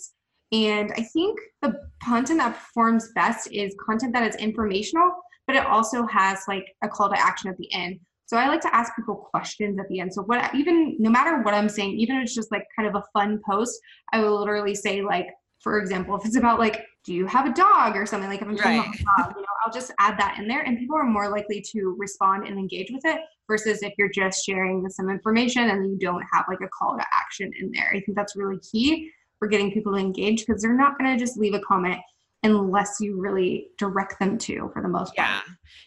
And 0.51 0.91
I 0.95 1.01
think 1.01 1.39
the 1.61 1.73
content 2.03 2.39
that 2.39 2.55
performs 2.55 3.09
best 3.15 3.51
is 3.51 3.75
content 3.85 4.13
that 4.13 4.27
is 4.27 4.35
informational, 4.35 5.11
but 5.45 5.55
it 5.55 5.65
also 5.65 6.05
has 6.05 6.39
like 6.47 6.65
a 6.83 6.87
call 6.87 7.09
to 7.09 7.19
action 7.19 7.49
at 7.49 7.57
the 7.57 7.73
end. 7.73 7.99
So 8.27 8.35
I 8.35 8.47
like 8.47 8.61
to 8.61 8.75
ask 8.75 8.93
people 8.95 9.15
questions 9.15 9.79
at 9.79 9.87
the 9.87 10.01
end. 10.01 10.13
So 10.13 10.21
what 10.21 10.53
even 10.53 10.97
no 10.99 11.09
matter 11.09 11.41
what 11.41 11.53
I'm 11.53 11.69
saying, 11.69 11.97
even 11.97 12.17
if 12.17 12.23
it's 12.23 12.35
just 12.35 12.51
like 12.51 12.63
kind 12.75 12.87
of 12.87 12.95
a 12.95 13.03
fun 13.13 13.39
post, 13.49 13.79
I 14.11 14.19
will 14.19 14.37
literally 14.37 14.75
say 14.75 15.01
like, 15.01 15.27
for 15.61 15.79
example, 15.79 16.15
if 16.17 16.25
it's 16.25 16.35
about 16.35 16.59
like, 16.59 16.83
do 17.05 17.13
you 17.13 17.25
have 17.25 17.45
a 17.45 17.53
dog 17.53 17.95
or 17.95 18.05
something 18.05 18.29
like 18.29 18.41
if 18.41 18.47
I'm 18.47 18.57
talking 18.57 18.79
right. 18.79 19.01
about 19.01 19.27
dog, 19.27 19.35
you 19.37 19.41
know, 19.41 19.47
I'll 19.65 19.71
just 19.71 19.93
add 19.97 20.19
that 20.19 20.37
in 20.39 20.47
there 20.47 20.61
and 20.61 20.77
people 20.77 20.97
are 20.97 21.05
more 21.05 21.29
likely 21.29 21.61
to 21.71 21.95
respond 21.97 22.45
and 22.47 22.59
engage 22.59 22.91
with 22.91 23.05
it 23.05 23.21
versus 23.47 23.81
if 23.81 23.93
you're 23.97 24.09
just 24.09 24.45
sharing 24.45 24.87
some 24.89 25.09
information 25.09 25.69
and 25.69 25.89
you 25.89 25.97
don't 25.97 26.23
have 26.33 26.45
like 26.49 26.59
a 26.61 26.67
call 26.67 26.97
to 26.97 27.05
action 27.13 27.49
in 27.59 27.71
there. 27.71 27.89
I 27.93 28.01
think 28.01 28.17
that's 28.17 28.35
really 28.35 28.59
key 28.59 29.09
for 29.39 29.47
getting 29.47 29.71
people 29.71 29.93
to 29.93 29.99
engage 29.99 30.45
because 30.45 30.61
they're 30.61 30.75
not 30.75 30.99
going 30.99 31.17
to 31.17 31.17
just 31.17 31.37
leave 31.37 31.53
a 31.53 31.61
comment 31.61 31.99
unless 32.43 32.97
you 32.99 33.19
really 33.19 33.69
direct 33.77 34.19
them 34.19 34.37
to 34.37 34.69
for 34.73 34.81
the 34.81 34.87
most 34.87 35.15
part. 35.15 35.27
Yeah. 35.27 35.41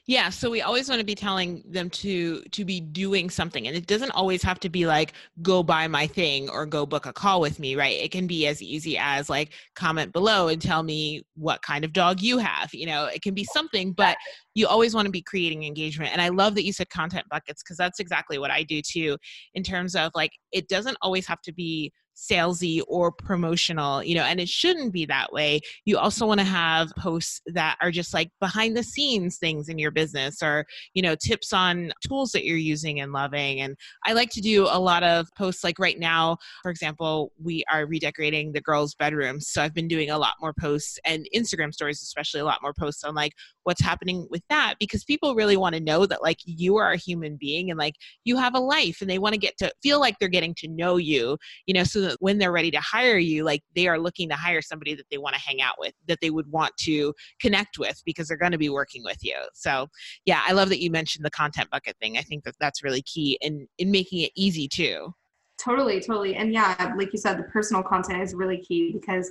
Yeah, 0.06 0.28
so 0.28 0.50
we 0.50 0.60
always 0.60 0.88
want 0.88 0.98
to 0.98 1.06
be 1.06 1.14
telling 1.14 1.62
them 1.66 1.88
to 1.90 2.42
to 2.42 2.64
be 2.64 2.80
doing 2.80 3.30
something 3.30 3.66
and 3.66 3.76
it 3.76 3.86
doesn't 3.86 4.10
always 4.10 4.42
have 4.42 4.58
to 4.60 4.68
be 4.68 4.86
like 4.86 5.12
go 5.40 5.62
buy 5.62 5.86
my 5.86 6.06
thing 6.06 6.50
or 6.50 6.66
go 6.66 6.84
book 6.84 7.06
a 7.06 7.12
call 7.12 7.40
with 7.40 7.58
me, 7.58 7.76
right? 7.76 7.96
It 7.96 8.10
can 8.10 8.26
be 8.26 8.46
as 8.46 8.60
easy 8.60 8.98
as 8.98 9.30
like 9.30 9.52
comment 9.76 10.12
below 10.12 10.48
and 10.48 10.60
tell 10.60 10.82
me 10.82 11.22
what 11.34 11.62
kind 11.62 11.84
of 11.84 11.92
dog 11.92 12.20
you 12.20 12.38
have. 12.38 12.74
You 12.74 12.86
know, 12.86 13.06
it 13.06 13.22
can 13.22 13.34
be 13.34 13.44
something, 13.44 13.92
but 13.92 14.16
you 14.54 14.66
always 14.66 14.94
want 14.94 15.06
to 15.06 15.12
be 15.12 15.22
creating 15.22 15.64
engagement. 15.64 16.12
And 16.12 16.20
I 16.20 16.28
love 16.28 16.54
that 16.56 16.64
you 16.64 16.72
said 16.72 16.90
content 16.90 17.26
buckets 17.30 17.62
because 17.62 17.76
that's 17.76 18.00
exactly 18.00 18.38
what 18.38 18.50
I 18.50 18.64
do 18.64 18.82
too 18.82 19.16
in 19.54 19.62
terms 19.62 19.94
of 19.94 20.10
like 20.14 20.32
it 20.52 20.68
doesn't 20.68 20.98
always 21.00 21.26
have 21.26 21.40
to 21.42 21.52
be 21.52 21.92
salesy 22.16 22.82
or 22.88 23.10
promotional, 23.10 24.02
you 24.02 24.14
know, 24.14 24.22
and 24.22 24.40
it 24.40 24.48
shouldn't 24.48 24.92
be 24.92 25.06
that 25.06 25.32
way. 25.32 25.60
You 25.84 25.98
also 25.98 26.26
want 26.26 26.40
to 26.40 26.46
have 26.46 26.92
posts 26.98 27.40
that 27.46 27.76
are 27.80 27.90
just 27.90 28.12
like 28.12 28.30
behind 28.40 28.76
the 28.76 28.82
scenes 28.82 29.38
things 29.38 29.68
in 29.68 29.78
your 29.78 29.90
business 29.90 30.42
or, 30.42 30.66
you 30.94 31.02
know, 31.02 31.14
tips 31.14 31.52
on 31.52 31.92
tools 32.06 32.32
that 32.32 32.44
you're 32.44 32.56
using 32.56 33.00
and 33.00 33.12
loving. 33.12 33.60
And 33.60 33.76
I 34.04 34.12
like 34.12 34.30
to 34.30 34.40
do 34.40 34.64
a 34.64 34.78
lot 34.78 35.02
of 35.02 35.28
posts 35.36 35.64
like 35.64 35.78
right 35.78 35.98
now, 35.98 36.36
for 36.62 36.70
example, 36.70 37.32
we 37.42 37.64
are 37.72 37.86
redecorating 37.86 38.52
the 38.52 38.60
girls' 38.60 38.94
bedrooms. 38.94 39.48
So 39.48 39.62
I've 39.62 39.74
been 39.74 39.88
doing 39.88 40.10
a 40.10 40.18
lot 40.18 40.34
more 40.40 40.54
posts 40.58 40.98
and 41.04 41.26
Instagram 41.34 41.72
stories, 41.72 42.02
especially 42.02 42.40
a 42.40 42.44
lot 42.44 42.62
more 42.62 42.74
posts 42.74 43.04
on 43.04 43.14
like 43.14 43.32
what's 43.64 43.82
happening 43.82 44.26
with 44.30 44.42
that 44.48 44.74
because 44.78 45.04
people 45.04 45.34
really 45.34 45.56
want 45.56 45.74
to 45.74 45.80
know 45.80 46.06
that 46.06 46.22
like 46.22 46.38
you 46.44 46.76
are 46.76 46.92
a 46.92 46.96
human 46.96 47.36
being 47.36 47.70
and 47.70 47.78
like 47.78 47.94
you 48.24 48.36
have 48.36 48.54
a 48.54 48.60
life 48.60 49.00
and 49.00 49.10
they 49.10 49.18
want 49.18 49.32
to 49.32 49.38
get 49.38 49.56
to 49.58 49.70
feel 49.82 50.00
like 50.00 50.18
they're 50.18 50.28
getting 50.28 50.54
to 50.54 50.68
know 50.68 50.96
you, 50.96 51.36
you 51.66 51.74
know, 51.74 51.84
so 51.84 51.99
that 52.00 52.16
when 52.20 52.38
they're 52.38 52.52
ready 52.52 52.70
to 52.70 52.80
hire 52.80 53.18
you, 53.18 53.44
like 53.44 53.62
they 53.74 53.86
are 53.88 53.98
looking 53.98 54.28
to 54.28 54.36
hire 54.36 54.62
somebody 54.62 54.94
that 54.94 55.06
they 55.10 55.18
want 55.18 55.34
to 55.34 55.40
hang 55.40 55.60
out 55.60 55.76
with, 55.78 55.94
that 56.08 56.18
they 56.20 56.30
would 56.30 56.50
want 56.50 56.76
to 56.80 57.14
connect 57.40 57.78
with 57.78 58.00
because 58.04 58.28
they're 58.28 58.36
going 58.36 58.52
to 58.52 58.58
be 58.58 58.68
working 58.68 59.02
with 59.04 59.18
you. 59.22 59.36
So, 59.54 59.88
yeah, 60.24 60.42
I 60.46 60.52
love 60.52 60.68
that 60.70 60.82
you 60.82 60.90
mentioned 60.90 61.24
the 61.24 61.30
content 61.30 61.70
bucket 61.70 61.96
thing. 62.00 62.18
I 62.18 62.22
think 62.22 62.44
that 62.44 62.54
that's 62.60 62.82
really 62.82 63.02
key 63.02 63.38
in 63.40 63.66
in 63.78 63.90
making 63.90 64.20
it 64.20 64.32
easy 64.34 64.68
too. 64.68 65.14
Totally, 65.58 66.00
totally. 66.00 66.36
And 66.36 66.52
yeah, 66.52 66.94
like 66.96 67.12
you 67.12 67.18
said, 67.18 67.38
the 67.38 67.42
personal 67.44 67.82
content 67.82 68.22
is 68.22 68.34
really 68.34 68.58
key 68.58 68.92
because 68.92 69.30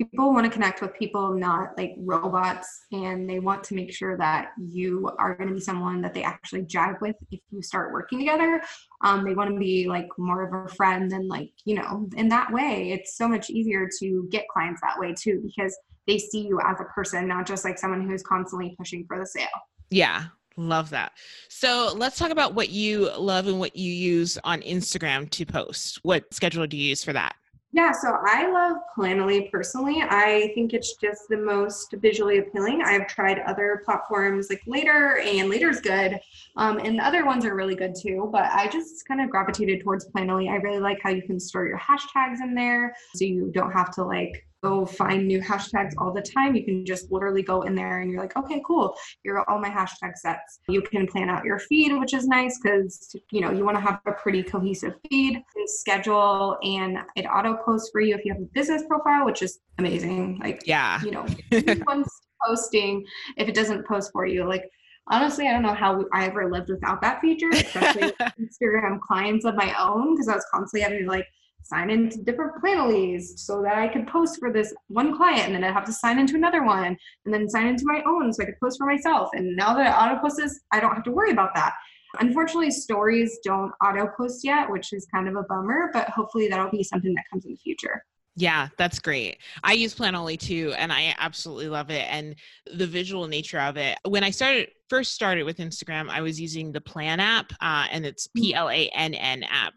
people 0.00 0.32
want 0.32 0.44
to 0.44 0.50
connect 0.50 0.80
with 0.80 0.94
people 0.94 1.34
not 1.34 1.76
like 1.76 1.94
robots 1.98 2.86
and 2.92 3.28
they 3.28 3.38
want 3.38 3.62
to 3.62 3.74
make 3.74 3.92
sure 3.92 4.16
that 4.16 4.52
you 4.58 5.10
are 5.18 5.34
going 5.34 5.48
to 5.48 5.54
be 5.54 5.60
someone 5.60 6.00
that 6.00 6.14
they 6.14 6.22
actually 6.22 6.62
jive 6.62 6.98
with 7.00 7.16
if 7.30 7.40
you 7.50 7.60
start 7.60 7.92
working 7.92 8.18
together 8.18 8.62
um, 9.02 9.24
they 9.24 9.34
want 9.34 9.50
to 9.50 9.58
be 9.58 9.86
like 9.88 10.08
more 10.18 10.42
of 10.42 10.70
a 10.70 10.74
friend 10.74 11.12
and 11.12 11.28
like 11.28 11.50
you 11.64 11.74
know 11.74 12.08
in 12.16 12.28
that 12.28 12.50
way 12.50 12.92
it's 12.92 13.16
so 13.16 13.28
much 13.28 13.50
easier 13.50 13.88
to 13.98 14.26
get 14.30 14.48
clients 14.48 14.80
that 14.80 14.98
way 14.98 15.14
too 15.14 15.40
because 15.44 15.76
they 16.06 16.18
see 16.18 16.46
you 16.46 16.58
as 16.66 16.80
a 16.80 16.84
person 16.84 17.28
not 17.28 17.46
just 17.46 17.64
like 17.64 17.78
someone 17.78 18.08
who's 18.08 18.22
constantly 18.22 18.74
pushing 18.78 19.04
for 19.06 19.18
the 19.18 19.26
sale 19.26 19.48
yeah 19.90 20.24
Love 20.56 20.90
that. 20.90 21.12
So 21.48 21.92
let's 21.96 22.18
talk 22.18 22.30
about 22.30 22.54
what 22.54 22.68
you 22.68 23.10
love 23.16 23.46
and 23.46 23.58
what 23.58 23.76
you 23.76 23.90
use 23.90 24.36
on 24.44 24.60
Instagram 24.60 25.30
to 25.30 25.46
post. 25.46 26.00
What 26.02 26.34
schedule 26.34 26.66
do 26.66 26.76
you 26.76 26.88
use 26.88 27.02
for 27.02 27.14
that? 27.14 27.34
Yeah, 27.72 27.92
so 27.92 28.16
I 28.26 28.50
love 28.50 28.78
Planoly 28.96 29.48
personally. 29.48 30.02
I 30.02 30.50
think 30.56 30.72
it's 30.72 30.96
just 30.96 31.28
the 31.28 31.36
most 31.36 31.94
visually 31.98 32.38
appealing. 32.38 32.82
I've 32.84 33.06
tried 33.06 33.38
other 33.40 33.82
platforms 33.84 34.48
like 34.50 34.60
Later, 34.66 35.18
and 35.18 35.48
Later's 35.48 35.80
good, 35.80 36.18
um, 36.56 36.78
and 36.78 36.98
the 36.98 37.06
other 37.06 37.24
ones 37.24 37.44
are 37.44 37.54
really 37.54 37.76
good 37.76 37.94
too. 37.94 38.28
But 38.32 38.46
I 38.46 38.66
just 38.66 39.06
kind 39.06 39.20
of 39.20 39.30
gravitated 39.30 39.82
towards 39.82 40.08
Planoly. 40.08 40.50
I 40.50 40.56
really 40.56 40.80
like 40.80 40.98
how 41.00 41.10
you 41.10 41.22
can 41.22 41.38
store 41.38 41.68
your 41.68 41.78
hashtags 41.78 42.40
in 42.42 42.54
there, 42.56 42.96
so 43.14 43.24
you 43.24 43.52
don't 43.54 43.70
have 43.70 43.94
to 43.94 44.04
like 44.04 44.44
go 44.62 44.84
find 44.84 45.26
new 45.26 45.40
hashtags 45.40 45.92
all 45.98 46.12
the 46.12 46.22
time. 46.22 46.54
You 46.54 46.64
can 46.64 46.84
just 46.84 47.10
literally 47.10 47.42
go 47.42 47.62
in 47.62 47.74
there 47.74 48.00
and 48.00 48.10
you're 48.10 48.20
like, 48.20 48.36
okay, 48.36 48.62
cool. 48.66 48.94
Here 49.22 49.36
are 49.36 49.48
all 49.48 49.58
my 49.58 49.70
hashtag 49.70 50.16
sets. 50.16 50.60
You 50.68 50.82
can 50.82 51.06
plan 51.06 51.30
out 51.30 51.44
your 51.44 51.58
feed, 51.58 51.98
which 51.98 52.14
is 52.14 52.26
nice 52.26 52.58
because 52.58 53.14
you 53.30 53.40
know 53.40 53.50
you 53.50 53.64
want 53.64 53.76
to 53.76 53.80
have 53.80 54.00
a 54.06 54.12
pretty 54.12 54.42
cohesive 54.42 54.94
feed 55.08 55.36
and 55.36 55.70
schedule 55.70 56.58
and 56.62 56.98
it 57.16 57.26
auto 57.26 57.56
posts 57.64 57.90
for 57.90 58.00
you 58.00 58.14
if 58.14 58.24
you 58.24 58.32
have 58.32 58.42
a 58.42 58.46
business 58.54 58.82
profile, 58.86 59.24
which 59.24 59.42
is 59.42 59.60
amazing. 59.78 60.38
Like 60.42 60.62
yeah, 60.66 61.00
you 61.02 61.10
know, 61.10 61.26
posting 62.46 63.04
if 63.36 63.48
it 63.48 63.54
doesn't 63.54 63.86
post 63.86 64.10
for 64.12 64.26
you. 64.26 64.44
Like 64.44 64.70
honestly, 65.08 65.48
I 65.48 65.52
don't 65.52 65.62
know 65.62 65.74
how 65.74 66.04
I 66.12 66.26
ever 66.26 66.50
lived 66.50 66.68
without 66.68 67.00
that 67.02 67.20
feature, 67.20 67.50
especially 67.50 68.12
Instagram 68.40 69.00
clients 69.00 69.44
of 69.44 69.56
my 69.56 69.74
own, 69.78 70.14
because 70.14 70.28
I 70.28 70.34
was 70.34 70.46
constantly 70.52 70.82
having 70.82 71.04
to 71.04 71.08
like 71.08 71.26
sign 71.62 71.90
into 71.90 72.22
different 72.22 72.52
Planolys 72.62 73.38
so 73.38 73.62
that 73.62 73.76
I 73.76 73.88
could 73.88 74.06
post 74.06 74.38
for 74.38 74.52
this 74.52 74.74
one 74.88 75.16
client 75.16 75.46
and 75.46 75.54
then 75.54 75.64
I'd 75.64 75.72
have 75.72 75.84
to 75.86 75.92
sign 75.92 76.18
into 76.18 76.34
another 76.34 76.64
one 76.64 76.96
and 77.24 77.34
then 77.34 77.48
sign 77.48 77.66
into 77.66 77.84
my 77.86 78.02
own 78.06 78.32
so 78.32 78.42
I 78.42 78.46
could 78.46 78.60
post 78.62 78.78
for 78.78 78.86
myself. 78.86 79.30
And 79.32 79.56
now 79.56 79.74
that 79.74 79.86
I 79.86 80.12
auto 80.12 80.20
post 80.20 80.40
I 80.72 80.80
don't 80.80 80.94
have 80.94 81.04
to 81.04 81.12
worry 81.12 81.30
about 81.30 81.54
that. 81.54 81.74
Unfortunately, 82.18 82.70
stories 82.72 83.38
don't 83.44 83.72
auto 83.84 84.08
post 84.16 84.44
yet, 84.44 84.68
which 84.68 84.92
is 84.92 85.06
kind 85.12 85.28
of 85.28 85.36
a 85.36 85.44
bummer, 85.44 85.90
but 85.92 86.08
hopefully 86.10 86.48
that'll 86.48 86.70
be 86.70 86.82
something 86.82 87.14
that 87.14 87.24
comes 87.30 87.44
in 87.44 87.52
the 87.52 87.58
future. 87.58 88.04
Yeah, 88.36 88.68
that's 88.78 89.00
great. 89.00 89.38
I 89.64 89.72
use 89.72 89.94
Planoly 89.94 90.38
too, 90.38 90.72
and 90.78 90.92
I 90.92 91.14
absolutely 91.18 91.68
love 91.68 91.90
it. 91.90 92.06
And 92.08 92.36
the 92.74 92.86
visual 92.86 93.26
nature 93.26 93.58
of 93.58 93.76
it. 93.76 93.98
When 94.06 94.22
I 94.22 94.30
started 94.30 94.68
first 94.88 95.14
started 95.14 95.44
with 95.44 95.58
Instagram, 95.58 96.08
I 96.08 96.20
was 96.20 96.40
using 96.40 96.72
the 96.72 96.80
Plann 96.80 97.18
app, 97.18 97.52
uh, 97.60 97.86
and 97.90 98.06
it's 98.06 98.28
mm. 98.28 98.40
P 98.40 98.54
L 98.54 98.70
A 98.70 98.88
N 98.94 99.14
N 99.14 99.42
app, 99.44 99.74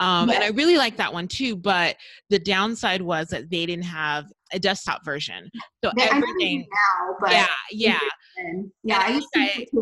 um, 0.00 0.28
yeah. 0.28 0.36
and 0.36 0.44
I 0.44 0.48
really 0.48 0.76
like 0.76 0.96
that 0.96 1.12
one 1.12 1.26
too. 1.26 1.56
But 1.56 1.96
the 2.30 2.38
downside 2.38 3.02
was 3.02 3.28
that 3.28 3.50
they 3.50 3.66
didn't 3.66 3.84
have 3.84 4.26
a 4.52 4.58
desktop 4.60 5.04
version, 5.04 5.50
so 5.84 5.90
yeah, 5.96 6.08
everything. 6.12 6.66
Now, 6.70 7.16
but 7.20 7.30
yeah, 7.32 7.46
yeah, 7.72 7.98
yeah. 8.84 8.98
I 9.04 9.10
used 9.10 9.28
I, 9.34 9.66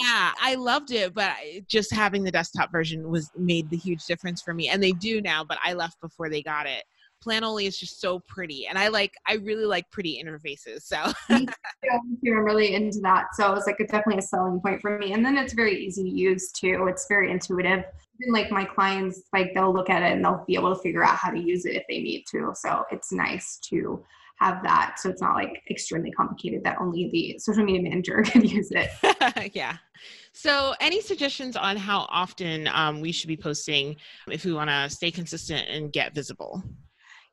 yeah, 0.00 0.32
I 0.40 0.54
loved 0.54 0.92
it, 0.92 1.12
but 1.12 1.34
just 1.68 1.92
having 1.92 2.24
the 2.24 2.30
desktop 2.30 2.72
version 2.72 3.10
was 3.10 3.30
made 3.36 3.68
the 3.68 3.76
huge 3.76 4.04
difference 4.06 4.40
for 4.40 4.54
me. 4.54 4.68
And 4.68 4.82
they 4.82 4.92
do 4.92 5.20
now, 5.20 5.44
but 5.44 5.58
I 5.62 5.74
left 5.74 6.00
before 6.00 6.30
they 6.30 6.42
got 6.42 6.66
it. 6.66 6.84
Planoly 7.24 7.66
is 7.66 7.78
just 7.78 8.00
so 8.00 8.20
pretty, 8.20 8.66
and 8.66 8.78
I 8.78 8.88
like 8.88 9.14
I 9.26 9.34
really 9.34 9.64
like 9.64 9.90
pretty 9.90 10.22
interfaces. 10.22 10.82
So 10.82 11.12
me 11.30 11.46
too, 11.46 12.32
I'm 12.32 12.44
really 12.44 12.74
into 12.74 13.00
that. 13.00 13.26
So 13.34 13.52
it's 13.54 13.66
like 13.66 13.76
it's 13.78 13.92
definitely 13.92 14.20
a 14.20 14.22
selling 14.22 14.60
point 14.60 14.80
for 14.80 14.98
me. 14.98 15.12
And 15.12 15.24
then 15.24 15.36
it's 15.36 15.52
very 15.52 15.84
easy 15.84 16.02
to 16.02 16.10
use 16.10 16.50
too. 16.52 16.86
It's 16.88 17.06
very 17.08 17.30
intuitive. 17.30 17.84
Even 18.20 18.32
like 18.32 18.50
my 18.50 18.64
clients, 18.64 19.22
like 19.32 19.52
they'll 19.54 19.72
look 19.72 19.90
at 19.90 20.02
it 20.02 20.12
and 20.12 20.24
they'll 20.24 20.44
be 20.46 20.54
able 20.54 20.74
to 20.74 20.82
figure 20.82 21.04
out 21.04 21.16
how 21.16 21.30
to 21.30 21.38
use 21.38 21.64
it 21.64 21.76
if 21.76 21.84
they 21.88 22.00
need 22.00 22.24
to. 22.30 22.52
So 22.54 22.84
it's 22.90 23.12
nice 23.12 23.58
to 23.70 24.04
have 24.40 24.62
that 24.62 24.96
so 24.98 25.10
it's 25.10 25.20
not 25.20 25.34
like 25.34 25.62
extremely 25.70 26.10
complicated 26.10 26.64
that 26.64 26.78
only 26.80 27.10
the 27.12 27.38
social 27.38 27.62
media 27.62 27.82
manager 27.82 28.22
can 28.24 28.42
use 28.44 28.70
it 28.70 28.90
yeah 29.54 29.76
so 30.32 30.74
any 30.80 31.00
suggestions 31.00 31.56
on 31.56 31.76
how 31.76 32.06
often 32.08 32.68
um, 32.72 33.00
we 33.00 33.12
should 33.12 33.28
be 33.28 33.36
posting 33.36 33.94
if 34.30 34.44
we 34.44 34.52
want 34.52 34.70
to 34.70 34.88
stay 34.88 35.10
consistent 35.10 35.68
and 35.68 35.92
get 35.92 36.14
visible 36.14 36.62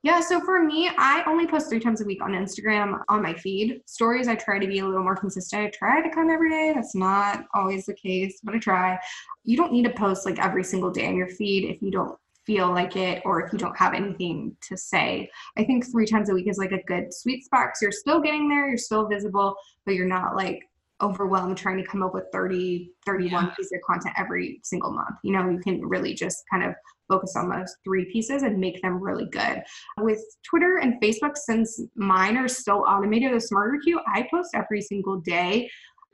yeah, 0.07 0.21
so 0.21 0.39
for 0.39 0.63
me, 0.63 0.89
I 0.97 1.21
only 1.27 1.45
post 1.45 1.67
three 1.67 1.81
times 1.81 1.99
a 1.99 2.05
week 2.05 2.23
on 2.23 2.31
Instagram 2.31 3.01
on 3.09 3.21
my 3.21 3.33
feed. 3.33 3.81
Stories, 3.87 4.29
I 4.29 4.35
try 4.35 4.57
to 4.57 4.65
be 4.65 4.79
a 4.79 4.85
little 4.85 5.03
more 5.03 5.17
consistent. 5.17 5.65
I 5.65 5.69
try 5.77 6.01
to 6.01 6.09
come 6.09 6.29
every 6.29 6.49
day. 6.49 6.71
That's 6.73 6.95
not 6.95 7.43
always 7.53 7.87
the 7.87 7.93
case, 7.93 8.39
but 8.41 8.55
I 8.55 8.59
try. 8.59 8.97
You 9.43 9.57
don't 9.57 9.73
need 9.73 9.83
to 9.83 9.89
post 9.89 10.25
like 10.25 10.39
every 10.39 10.63
single 10.63 10.91
day 10.91 11.07
on 11.07 11.17
your 11.17 11.27
feed 11.27 11.69
if 11.69 11.81
you 11.81 11.91
don't 11.91 12.17
feel 12.45 12.69
like 12.69 12.95
it 12.95 13.21
or 13.25 13.45
if 13.45 13.51
you 13.51 13.59
don't 13.59 13.77
have 13.77 13.93
anything 13.93 14.55
to 14.69 14.77
say. 14.77 15.29
I 15.57 15.65
think 15.65 15.85
three 15.91 16.05
times 16.05 16.29
a 16.29 16.33
week 16.33 16.47
is 16.47 16.57
like 16.57 16.71
a 16.71 16.83
good 16.83 17.13
sweet 17.13 17.43
spot 17.43 17.65
because 17.65 17.81
you're 17.81 17.91
still 17.91 18.21
getting 18.21 18.47
there, 18.47 18.69
you're 18.69 18.77
still 18.77 19.09
visible, 19.09 19.57
but 19.83 19.95
you're 19.95 20.05
not 20.07 20.37
like 20.37 20.61
overwhelmed 21.01 21.57
trying 21.57 21.77
to 21.77 21.85
come 21.85 22.01
up 22.01 22.13
with 22.13 22.25
30 22.31 22.89
31 23.05 23.31
yeah. 23.45 23.49
pieces 23.51 23.71
of 23.71 23.81
content 23.87 24.15
every 24.17 24.59
single 24.63 24.91
month 24.91 25.15
you 25.23 25.31
know 25.31 25.47
you 25.49 25.59
can 25.59 25.79
really 25.85 26.13
just 26.13 26.43
kind 26.51 26.63
of 26.63 26.73
focus 27.07 27.35
on 27.35 27.49
those 27.49 27.75
three 27.83 28.05
pieces 28.11 28.43
and 28.43 28.57
make 28.57 28.81
them 28.81 29.01
really 29.01 29.27
good. 29.31 29.63
With 29.99 30.21
Twitter 30.43 30.77
and 30.77 31.01
Facebook, 31.01 31.37
since 31.37 31.81
mine 31.95 32.37
are 32.37 32.47
still 32.47 32.83
automated 32.87 33.31
with 33.31 33.43
Smarter 33.43 33.79
Queue, 33.83 33.99
I 34.13 34.27
post 34.29 34.51
every 34.53 34.81
single 34.81 35.19
day. 35.21 35.69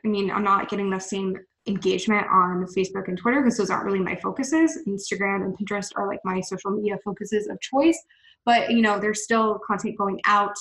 I 0.06 0.08
mean, 0.08 0.32
I'm 0.32 0.44
not 0.44 0.70
getting 0.70 0.90
the 0.90 1.00
same 1.00 1.38
engagement 1.66 2.28
on 2.28 2.66
Facebook 2.78 3.08
and 3.08 3.18
Twitter 3.18 3.42
because 3.42 3.58
those 3.58 3.70
aren't 3.70 3.86
really 3.86 4.00
my 4.00 4.16
focuses. 4.18 4.80
Instagram 4.88 5.46
and 5.46 5.58
Pinterest 5.58 5.92
are 5.96 6.08
like 6.08 6.20
my 6.26 6.42
social 6.42 6.72
media 6.72 6.98
focuses 7.04 7.48
of 7.48 7.60
choice. 7.62 7.98
But 8.46 8.72
you 8.72 8.82
know, 8.82 9.00
there's 9.00 9.24
still 9.24 9.60
content 9.66 9.98
going 9.98 10.20
out 10.26 10.56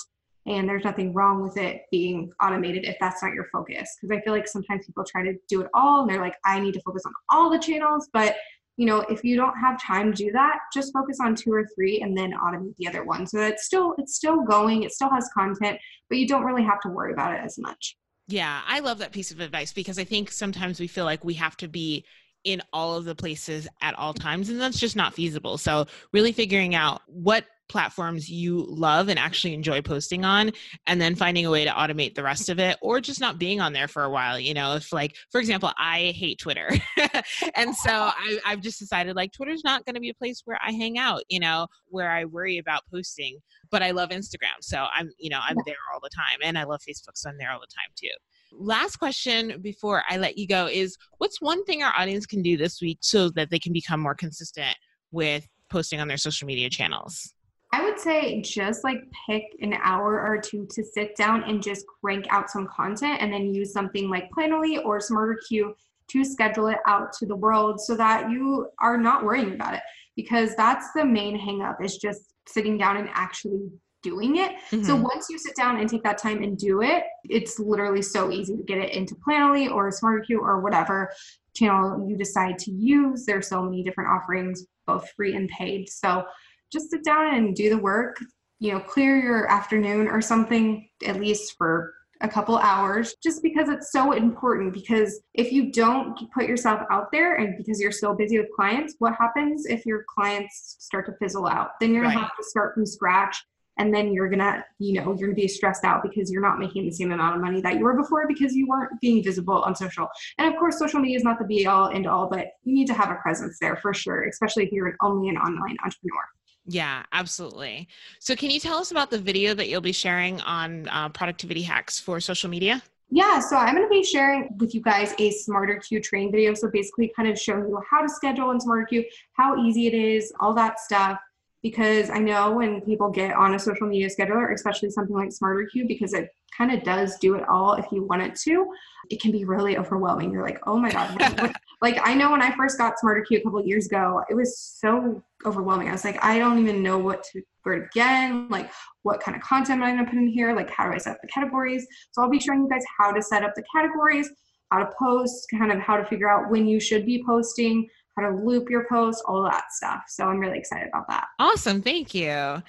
and 0.46 0.68
there's 0.68 0.84
nothing 0.84 1.12
wrong 1.12 1.42
with 1.42 1.56
it 1.56 1.82
being 1.90 2.32
automated 2.42 2.84
if 2.84 2.96
that's 3.00 3.22
not 3.22 3.32
your 3.32 3.46
focus. 3.52 3.96
Because 4.00 4.16
I 4.16 4.20
feel 4.22 4.32
like 4.32 4.48
sometimes 4.48 4.86
people 4.86 5.04
try 5.04 5.22
to 5.22 5.34
do 5.48 5.60
it 5.62 5.68
all 5.74 6.02
and 6.02 6.10
they're 6.10 6.20
like, 6.20 6.36
I 6.44 6.58
need 6.60 6.74
to 6.74 6.80
focus 6.82 7.02
on 7.06 7.12
all 7.30 7.50
the 7.50 7.58
channels, 7.58 8.08
but 8.12 8.36
you 8.78 8.86
know 8.86 9.00
if 9.10 9.22
you 9.22 9.36
don't 9.36 9.54
have 9.58 9.80
time 9.82 10.14
to 10.14 10.24
do 10.24 10.32
that 10.32 10.56
just 10.72 10.94
focus 10.94 11.18
on 11.20 11.34
two 11.34 11.52
or 11.52 11.68
three 11.74 12.00
and 12.00 12.16
then 12.16 12.32
automate 12.32 12.74
the 12.78 12.88
other 12.88 13.04
one. 13.04 13.26
So 13.26 13.40
it's 13.40 13.64
still 13.64 13.94
it's 13.98 14.14
still 14.14 14.42
going 14.42 14.82
it 14.82 14.92
still 14.92 15.10
has 15.10 15.28
content 15.34 15.78
but 16.08 16.18
you 16.18 16.26
don't 16.26 16.44
really 16.44 16.64
have 16.64 16.80
to 16.80 16.88
worry 16.88 17.12
about 17.12 17.34
it 17.34 17.40
as 17.44 17.58
much. 17.58 17.96
Yeah 18.28 18.62
i 18.66 18.80
love 18.80 18.98
that 18.98 19.12
piece 19.12 19.30
of 19.30 19.40
advice 19.40 19.72
because 19.74 19.98
i 19.98 20.04
think 20.04 20.30
sometimes 20.30 20.80
we 20.80 20.86
feel 20.86 21.04
like 21.04 21.22
we 21.22 21.34
have 21.34 21.56
to 21.58 21.68
be 21.68 22.04
in 22.44 22.62
all 22.72 22.96
of 22.96 23.04
the 23.04 23.14
places 23.14 23.68
at 23.80 23.96
all 23.98 24.14
times 24.14 24.48
and 24.48 24.60
that's 24.60 24.80
just 24.80 24.96
not 24.96 25.14
feasible. 25.14 25.58
So 25.58 25.86
really 26.12 26.32
figuring 26.32 26.74
out 26.74 27.02
what 27.06 27.44
platforms 27.72 28.28
you 28.28 28.66
love 28.68 29.08
and 29.08 29.18
actually 29.18 29.54
enjoy 29.54 29.80
posting 29.80 30.26
on 30.26 30.52
and 30.86 31.00
then 31.00 31.14
finding 31.14 31.46
a 31.46 31.50
way 31.50 31.64
to 31.64 31.70
automate 31.70 32.14
the 32.14 32.22
rest 32.22 32.50
of 32.50 32.58
it 32.58 32.76
or 32.82 33.00
just 33.00 33.18
not 33.18 33.38
being 33.38 33.62
on 33.62 33.72
there 33.72 33.88
for 33.88 34.04
a 34.04 34.10
while 34.10 34.38
you 34.38 34.52
know 34.52 34.74
if 34.74 34.92
like 34.92 35.16
for 35.30 35.40
example 35.40 35.72
i 35.78 36.12
hate 36.14 36.38
twitter. 36.38 36.68
And 37.54 37.74
so 37.74 37.90
I, 37.90 38.38
i've 38.44 38.60
just 38.60 38.78
decided 38.78 39.16
like 39.16 39.32
twitter's 39.32 39.64
not 39.64 39.86
going 39.86 39.94
to 39.94 40.00
be 40.00 40.10
a 40.10 40.14
place 40.14 40.42
where 40.44 40.58
i 40.62 40.70
hang 40.70 40.98
out 40.98 41.22
you 41.30 41.40
know 41.40 41.66
where 41.88 42.10
i 42.10 42.26
worry 42.26 42.58
about 42.58 42.82
posting 42.92 43.38
but 43.70 43.82
i 43.82 43.90
love 43.90 44.10
instagram 44.10 44.60
so 44.60 44.86
i'm 44.94 45.10
you 45.18 45.30
know 45.30 45.40
i'm 45.42 45.56
there 45.64 45.76
all 45.94 46.00
the 46.02 46.10
time 46.14 46.38
and 46.44 46.58
i 46.58 46.64
love 46.64 46.80
facebook 46.80 47.14
so 47.14 47.30
i'm 47.30 47.38
there 47.38 47.50
all 47.50 47.60
the 47.60 47.66
time 47.66 47.90
too. 47.96 48.10
Last 48.52 48.96
question 48.96 49.62
before 49.62 50.02
i 50.10 50.18
let 50.18 50.36
you 50.36 50.46
go 50.46 50.66
is 50.66 50.98
what's 51.16 51.40
one 51.40 51.64
thing 51.64 51.82
our 51.82 51.94
audience 51.96 52.26
can 52.26 52.42
do 52.42 52.58
this 52.58 52.82
week 52.82 52.98
so 53.00 53.30
that 53.30 53.48
they 53.48 53.58
can 53.58 53.72
become 53.72 53.98
more 53.98 54.14
consistent 54.14 54.76
with 55.10 55.48
posting 55.70 56.00
on 56.00 56.08
their 56.08 56.18
social 56.18 56.46
media 56.46 56.68
channels 56.68 57.32
I 57.72 57.82
would 57.82 57.98
say 57.98 58.42
just 58.42 58.84
like 58.84 59.02
pick 59.26 59.44
an 59.60 59.74
hour 59.82 60.20
or 60.20 60.38
two 60.38 60.66
to 60.72 60.84
sit 60.84 61.16
down 61.16 61.42
and 61.44 61.62
just 61.62 61.86
crank 62.00 62.26
out 62.30 62.50
some 62.50 62.66
content 62.66 63.22
and 63.22 63.32
then 63.32 63.54
use 63.54 63.72
something 63.72 64.10
like 64.10 64.30
Planoly 64.30 64.84
or 64.84 65.00
Smarter 65.00 65.40
Queue 65.48 65.74
to 66.08 66.24
schedule 66.24 66.66
it 66.66 66.78
out 66.86 67.14
to 67.14 67.26
the 67.26 67.34
world 67.34 67.80
so 67.80 67.96
that 67.96 68.30
you 68.30 68.68
are 68.78 68.98
not 68.98 69.24
worrying 69.24 69.54
about 69.54 69.72
it 69.74 69.80
because 70.16 70.54
that's 70.54 70.92
the 70.94 71.04
main 71.04 71.38
hangup 71.38 71.82
is 71.82 71.96
just 71.96 72.34
sitting 72.46 72.76
down 72.76 72.98
and 72.98 73.08
actually 73.14 73.70
doing 74.02 74.36
it. 74.36 74.52
Mm-hmm. 74.70 74.82
So 74.82 74.96
once 74.96 75.28
you 75.30 75.38
sit 75.38 75.56
down 75.56 75.78
and 75.78 75.88
take 75.88 76.02
that 76.02 76.18
time 76.18 76.42
and 76.42 76.58
do 76.58 76.82
it, 76.82 77.04
it's 77.24 77.58
literally 77.58 78.02
so 78.02 78.30
easy 78.30 78.56
to 78.56 78.62
get 78.62 78.78
it 78.78 78.92
into 78.92 79.14
Planoly 79.14 79.70
or 79.70 79.90
Smarter 79.90 80.20
Queue 80.20 80.40
or 80.40 80.60
whatever 80.60 81.10
channel 81.54 82.06
you 82.06 82.16
decide 82.16 82.58
to 82.58 82.70
use. 82.70 83.24
There's 83.24 83.48
so 83.48 83.62
many 83.62 83.82
different 83.82 84.10
offerings, 84.10 84.66
both 84.86 85.08
free 85.16 85.34
and 85.36 85.48
paid. 85.48 85.88
So 85.88 86.24
just 86.72 86.90
sit 86.90 87.04
down 87.04 87.34
and 87.34 87.54
do 87.54 87.68
the 87.70 87.78
work 87.78 88.18
you 88.58 88.72
know 88.72 88.80
clear 88.80 89.16
your 89.16 89.50
afternoon 89.50 90.06
or 90.06 90.20
something 90.20 90.88
at 91.04 91.18
least 91.18 91.54
for 91.58 91.92
a 92.22 92.28
couple 92.28 92.56
hours 92.58 93.14
just 93.22 93.42
because 93.42 93.68
it's 93.68 93.90
so 93.90 94.12
important 94.12 94.72
because 94.72 95.20
if 95.34 95.52
you 95.52 95.72
don't 95.72 96.30
put 96.32 96.46
yourself 96.46 96.80
out 96.90 97.10
there 97.10 97.34
and 97.34 97.56
because 97.58 97.80
you're 97.80 97.92
so 97.92 98.14
busy 98.14 98.38
with 98.38 98.46
clients 98.54 98.94
what 99.00 99.14
happens 99.16 99.66
if 99.66 99.84
your 99.84 100.04
clients 100.08 100.76
start 100.78 101.04
to 101.06 101.12
fizzle 101.20 101.48
out? 101.48 101.70
Then 101.80 101.92
you're 101.92 102.04
right. 102.04 102.14
gonna 102.14 102.26
have 102.26 102.36
to 102.36 102.44
start 102.44 102.74
from 102.74 102.86
scratch 102.86 103.36
and 103.78 103.92
then 103.92 104.12
you're 104.12 104.28
gonna 104.28 104.64
you 104.78 104.94
know 104.94 105.16
you're 105.18 105.28
gonna 105.28 105.34
be 105.34 105.48
stressed 105.48 105.84
out 105.84 106.02
because 106.02 106.30
you're 106.30 106.42
not 106.42 106.60
making 106.60 106.84
the 106.86 106.92
same 106.92 107.10
amount 107.10 107.34
of 107.34 107.42
money 107.42 107.60
that 107.60 107.74
you 107.74 107.80
were 107.80 107.96
before 107.96 108.28
because 108.28 108.54
you 108.54 108.68
weren't 108.68 108.92
being 109.00 109.24
visible 109.24 109.62
on 109.62 109.74
social. 109.74 110.08
And 110.38 110.52
of 110.52 110.58
course 110.60 110.78
social 110.78 111.00
media 111.00 111.16
is 111.16 111.24
not 111.24 111.40
the 111.40 111.44
be 111.44 111.66
all 111.66 111.88
end 111.88 112.06
all 112.06 112.28
but 112.28 112.46
you 112.62 112.74
need 112.74 112.86
to 112.86 112.94
have 112.94 113.10
a 113.10 113.16
presence 113.16 113.58
there 113.60 113.76
for 113.76 113.92
sure 113.92 114.28
especially 114.28 114.64
if 114.64 114.70
you're 114.70 114.94
only 115.02 115.28
an 115.28 115.38
online 115.38 115.76
entrepreneur 115.84 116.24
yeah, 116.66 117.02
absolutely. 117.12 117.88
So, 118.20 118.36
can 118.36 118.50
you 118.50 118.60
tell 118.60 118.78
us 118.78 118.92
about 118.92 119.10
the 119.10 119.18
video 119.18 119.52
that 119.54 119.68
you'll 119.68 119.80
be 119.80 119.92
sharing 119.92 120.40
on 120.42 120.88
uh, 120.88 121.08
productivity 121.08 121.62
hacks 121.62 121.98
for 121.98 122.20
social 122.20 122.48
media? 122.48 122.82
Yeah, 123.10 123.40
so 123.40 123.56
I'm 123.56 123.74
going 123.74 123.86
to 123.86 123.90
be 123.90 124.04
sharing 124.04 124.48
with 124.58 124.74
you 124.74 124.80
guys 124.80 125.12
a 125.18 125.30
Smarter 125.32 125.76
Queue 125.76 126.00
train 126.00 126.30
video. 126.30 126.54
So, 126.54 126.70
basically, 126.70 127.12
kind 127.16 127.28
of 127.28 127.38
showing 127.38 127.66
you 127.68 127.82
how 127.90 128.00
to 128.00 128.08
schedule 128.08 128.52
in 128.52 128.60
Smarter 128.60 128.86
Queue, 128.86 129.04
how 129.32 129.56
easy 129.64 129.88
it 129.88 129.94
is, 129.94 130.32
all 130.38 130.54
that 130.54 130.78
stuff. 130.78 131.18
Because 131.62 132.10
I 132.10 132.18
know 132.18 132.52
when 132.52 132.80
people 132.80 133.08
get 133.08 133.34
on 133.34 133.54
a 133.54 133.58
social 133.58 133.86
media 133.86 134.08
scheduler, 134.08 134.52
especially 134.52 134.90
something 134.90 135.14
like 135.14 135.32
Smarter 135.32 135.68
Queue, 135.72 135.86
because 135.86 136.12
it 136.12 136.28
kind 136.56 136.72
of 136.72 136.82
does 136.84 137.18
do 137.18 137.34
it 137.34 137.48
all 137.48 137.74
if 137.74 137.86
you 137.92 138.04
want 138.04 138.22
it 138.22 138.36
to, 138.36 138.66
it 139.10 139.20
can 139.20 139.32
be 139.32 139.44
really 139.44 139.78
overwhelming. 139.78 140.32
You're 140.32 140.42
like, 140.42 140.60
oh 140.66 140.76
my 140.76 140.90
God. 140.90 141.54
Like, 141.82 141.98
I 142.02 142.14
know 142.14 142.30
when 142.30 142.40
I 142.40 142.54
first 142.56 142.78
got 142.78 142.98
Smarter 142.98 143.22
Queue 143.22 143.38
a 143.38 143.42
couple 143.42 143.66
years 143.66 143.86
ago, 143.86 144.22
it 144.30 144.34
was 144.34 144.56
so 144.58 145.22
overwhelming. 145.44 145.88
I 145.88 145.92
was 145.92 146.04
like, 146.04 146.22
I 146.24 146.38
don't 146.38 146.58
even 146.58 146.82
know 146.82 146.96
what 146.96 147.24
to 147.24 147.42
where 147.64 147.80
to 147.80 147.86
begin, 147.92 148.48
like 148.48 148.70
what 149.02 149.20
kind 149.20 149.36
of 149.36 149.42
content 149.42 149.82
am 149.82 149.84
I 149.84 149.90
gonna 149.90 150.04
put 150.04 150.14
in 150.14 150.28
here? 150.28 150.54
Like 150.54 150.70
how 150.70 150.88
do 150.88 150.94
I 150.94 150.98
set 150.98 151.16
up 151.16 151.22
the 151.22 151.28
categories? 151.28 151.86
So 152.12 152.22
I'll 152.22 152.30
be 152.30 152.40
showing 152.40 152.62
you 152.62 152.68
guys 152.68 152.84
how 152.98 153.12
to 153.12 153.20
set 153.20 153.44
up 153.44 153.52
the 153.54 153.64
categories, 153.74 154.30
how 154.70 154.78
to 154.78 154.90
post, 154.98 155.46
kind 155.50 155.72
of 155.72 155.80
how 155.80 155.96
to 155.96 156.04
figure 156.06 156.30
out 156.30 156.50
when 156.50 156.66
you 156.66 156.80
should 156.80 157.04
be 157.04 157.22
posting, 157.24 157.88
how 158.16 158.28
to 158.28 158.36
loop 158.36 158.70
your 158.70 158.86
posts, 158.88 159.22
all 159.26 159.42
that 159.44 159.72
stuff. 159.72 160.02
So 160.08 160.24
I'm 160.24 160.38
really 160.38 160.58
excited 160.58 160.88
about 160.88 161.08
that. 161.08 161.26
Awesome. 161.38 161.82
Thank 161.82 162.14
you. 162.14 162.62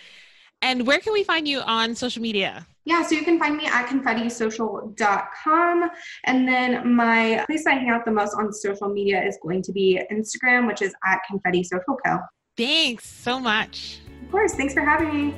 And 0.64 0.88
where 0.88 1.00
can 1.00 1.12
we 1.12 1.26
find 1.26 1.46
you 1.46 1.60
on 1.60 1.94
social 1.94 2.22
media? 2.22 2.66
Yeah, 2.86 3.06
so 3.06 3.16
you 3.16 3.24
can 3.24 3.38
find 3.38 3.58
me 3.58 3.66
at 3.66 3.88
confettisocial.com. 3.88 5.90
And 6.24 6.48
then 6.48 6.96
my 6.96 7.44
place 7.48 7.68
I 7.68 7.74
hang 7.74 7.90
out 7.90 8.06
the 8.06 8.12
most 8.12 8.34
on 8.34 8.54
social 8.54 8.88
media 8.88 9.22
is 9.22 9.38
going 9.44 9.62
to 9.64 9.74
be 9.74 10.02
Instagram, 10.10 10.66
which 10.66 10.82
is 10.82 10.94
at 11.06 11.20
Confetti 11.30 11.66
Social 11.66 11.98
Co. 12.06 12.20
Thanks 12.56 13.06
so 13.06 13.42
much. 13.42 14.00
Of 14.24 14.32
course. 14.32 14.54
Thanks 14.54 14.74
for 14.74 14.82
having 14.82 15.14
me. 15.14 15.36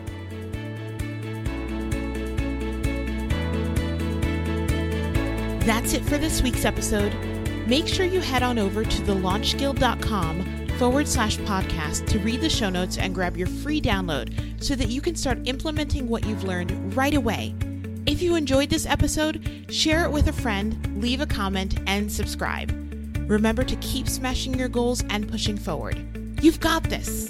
That's 5.65 5.93
it 5.93 6.03
for 6.03 6.19
this 6.19 6.43
week's 6.43 6.65
episode. 6.65 7.15
Make 7.65 7.87
sure 7.87 8.05
you 8.05 8.21
head 8.21 8.43
on 8.43 8.59
over 8.59 8.83
to 8.83 9.01
thelaunchguild.com 9.01 10.64
forward 10.77 11.07
slash 11.07 11.37
podcast 11.39 12.05
to 12.07 12.19
read 12.19 12.41
the 12.41 12.49
show 12.49 12.69
notes 12.69 12.97
and 12.97 13.15
grab 13.15 13.37
your 13.37 13.47
free 13.47 13.79
download 13.79 14.61
so 14.61 14.75
that 14.75 14.89
you 14.89 15.01
can 15.01 15.15
start 15.15 15.39
implementing 15.45 16.07
what 16.07 16.25
you've 16.25 16.43
learned 16.43 16.95
right 16.95 17.13
away. 17.13 17.55
If 18.05 18.21
you 18.21 18.35
enjoyed 18.35 18.69
this 18.69 18.85
episode, 18.85 19.65
share 19.69 20.03
it 20.05 20.11
with 20.11 20.27
a 20.27 20.33
friend, 20.33 21.01
leave 21.01 21.21
a 21.21 21.25
comment, 21.25 21.79
and 21.87 22.11
subscribe. 22.11 22.71
Remember 23.27 23.63
to 23.63 23.75
keep 23.77 24.07
smashing 24.07 24.53
your 24.53 24.69
goals 24.69 25.03
and 25.09 25.29
pushing 25.29 25.57
forward. 25.57 25.97
You've 26.41 26.59
got 26.59 26.83
this. 26.83 27.27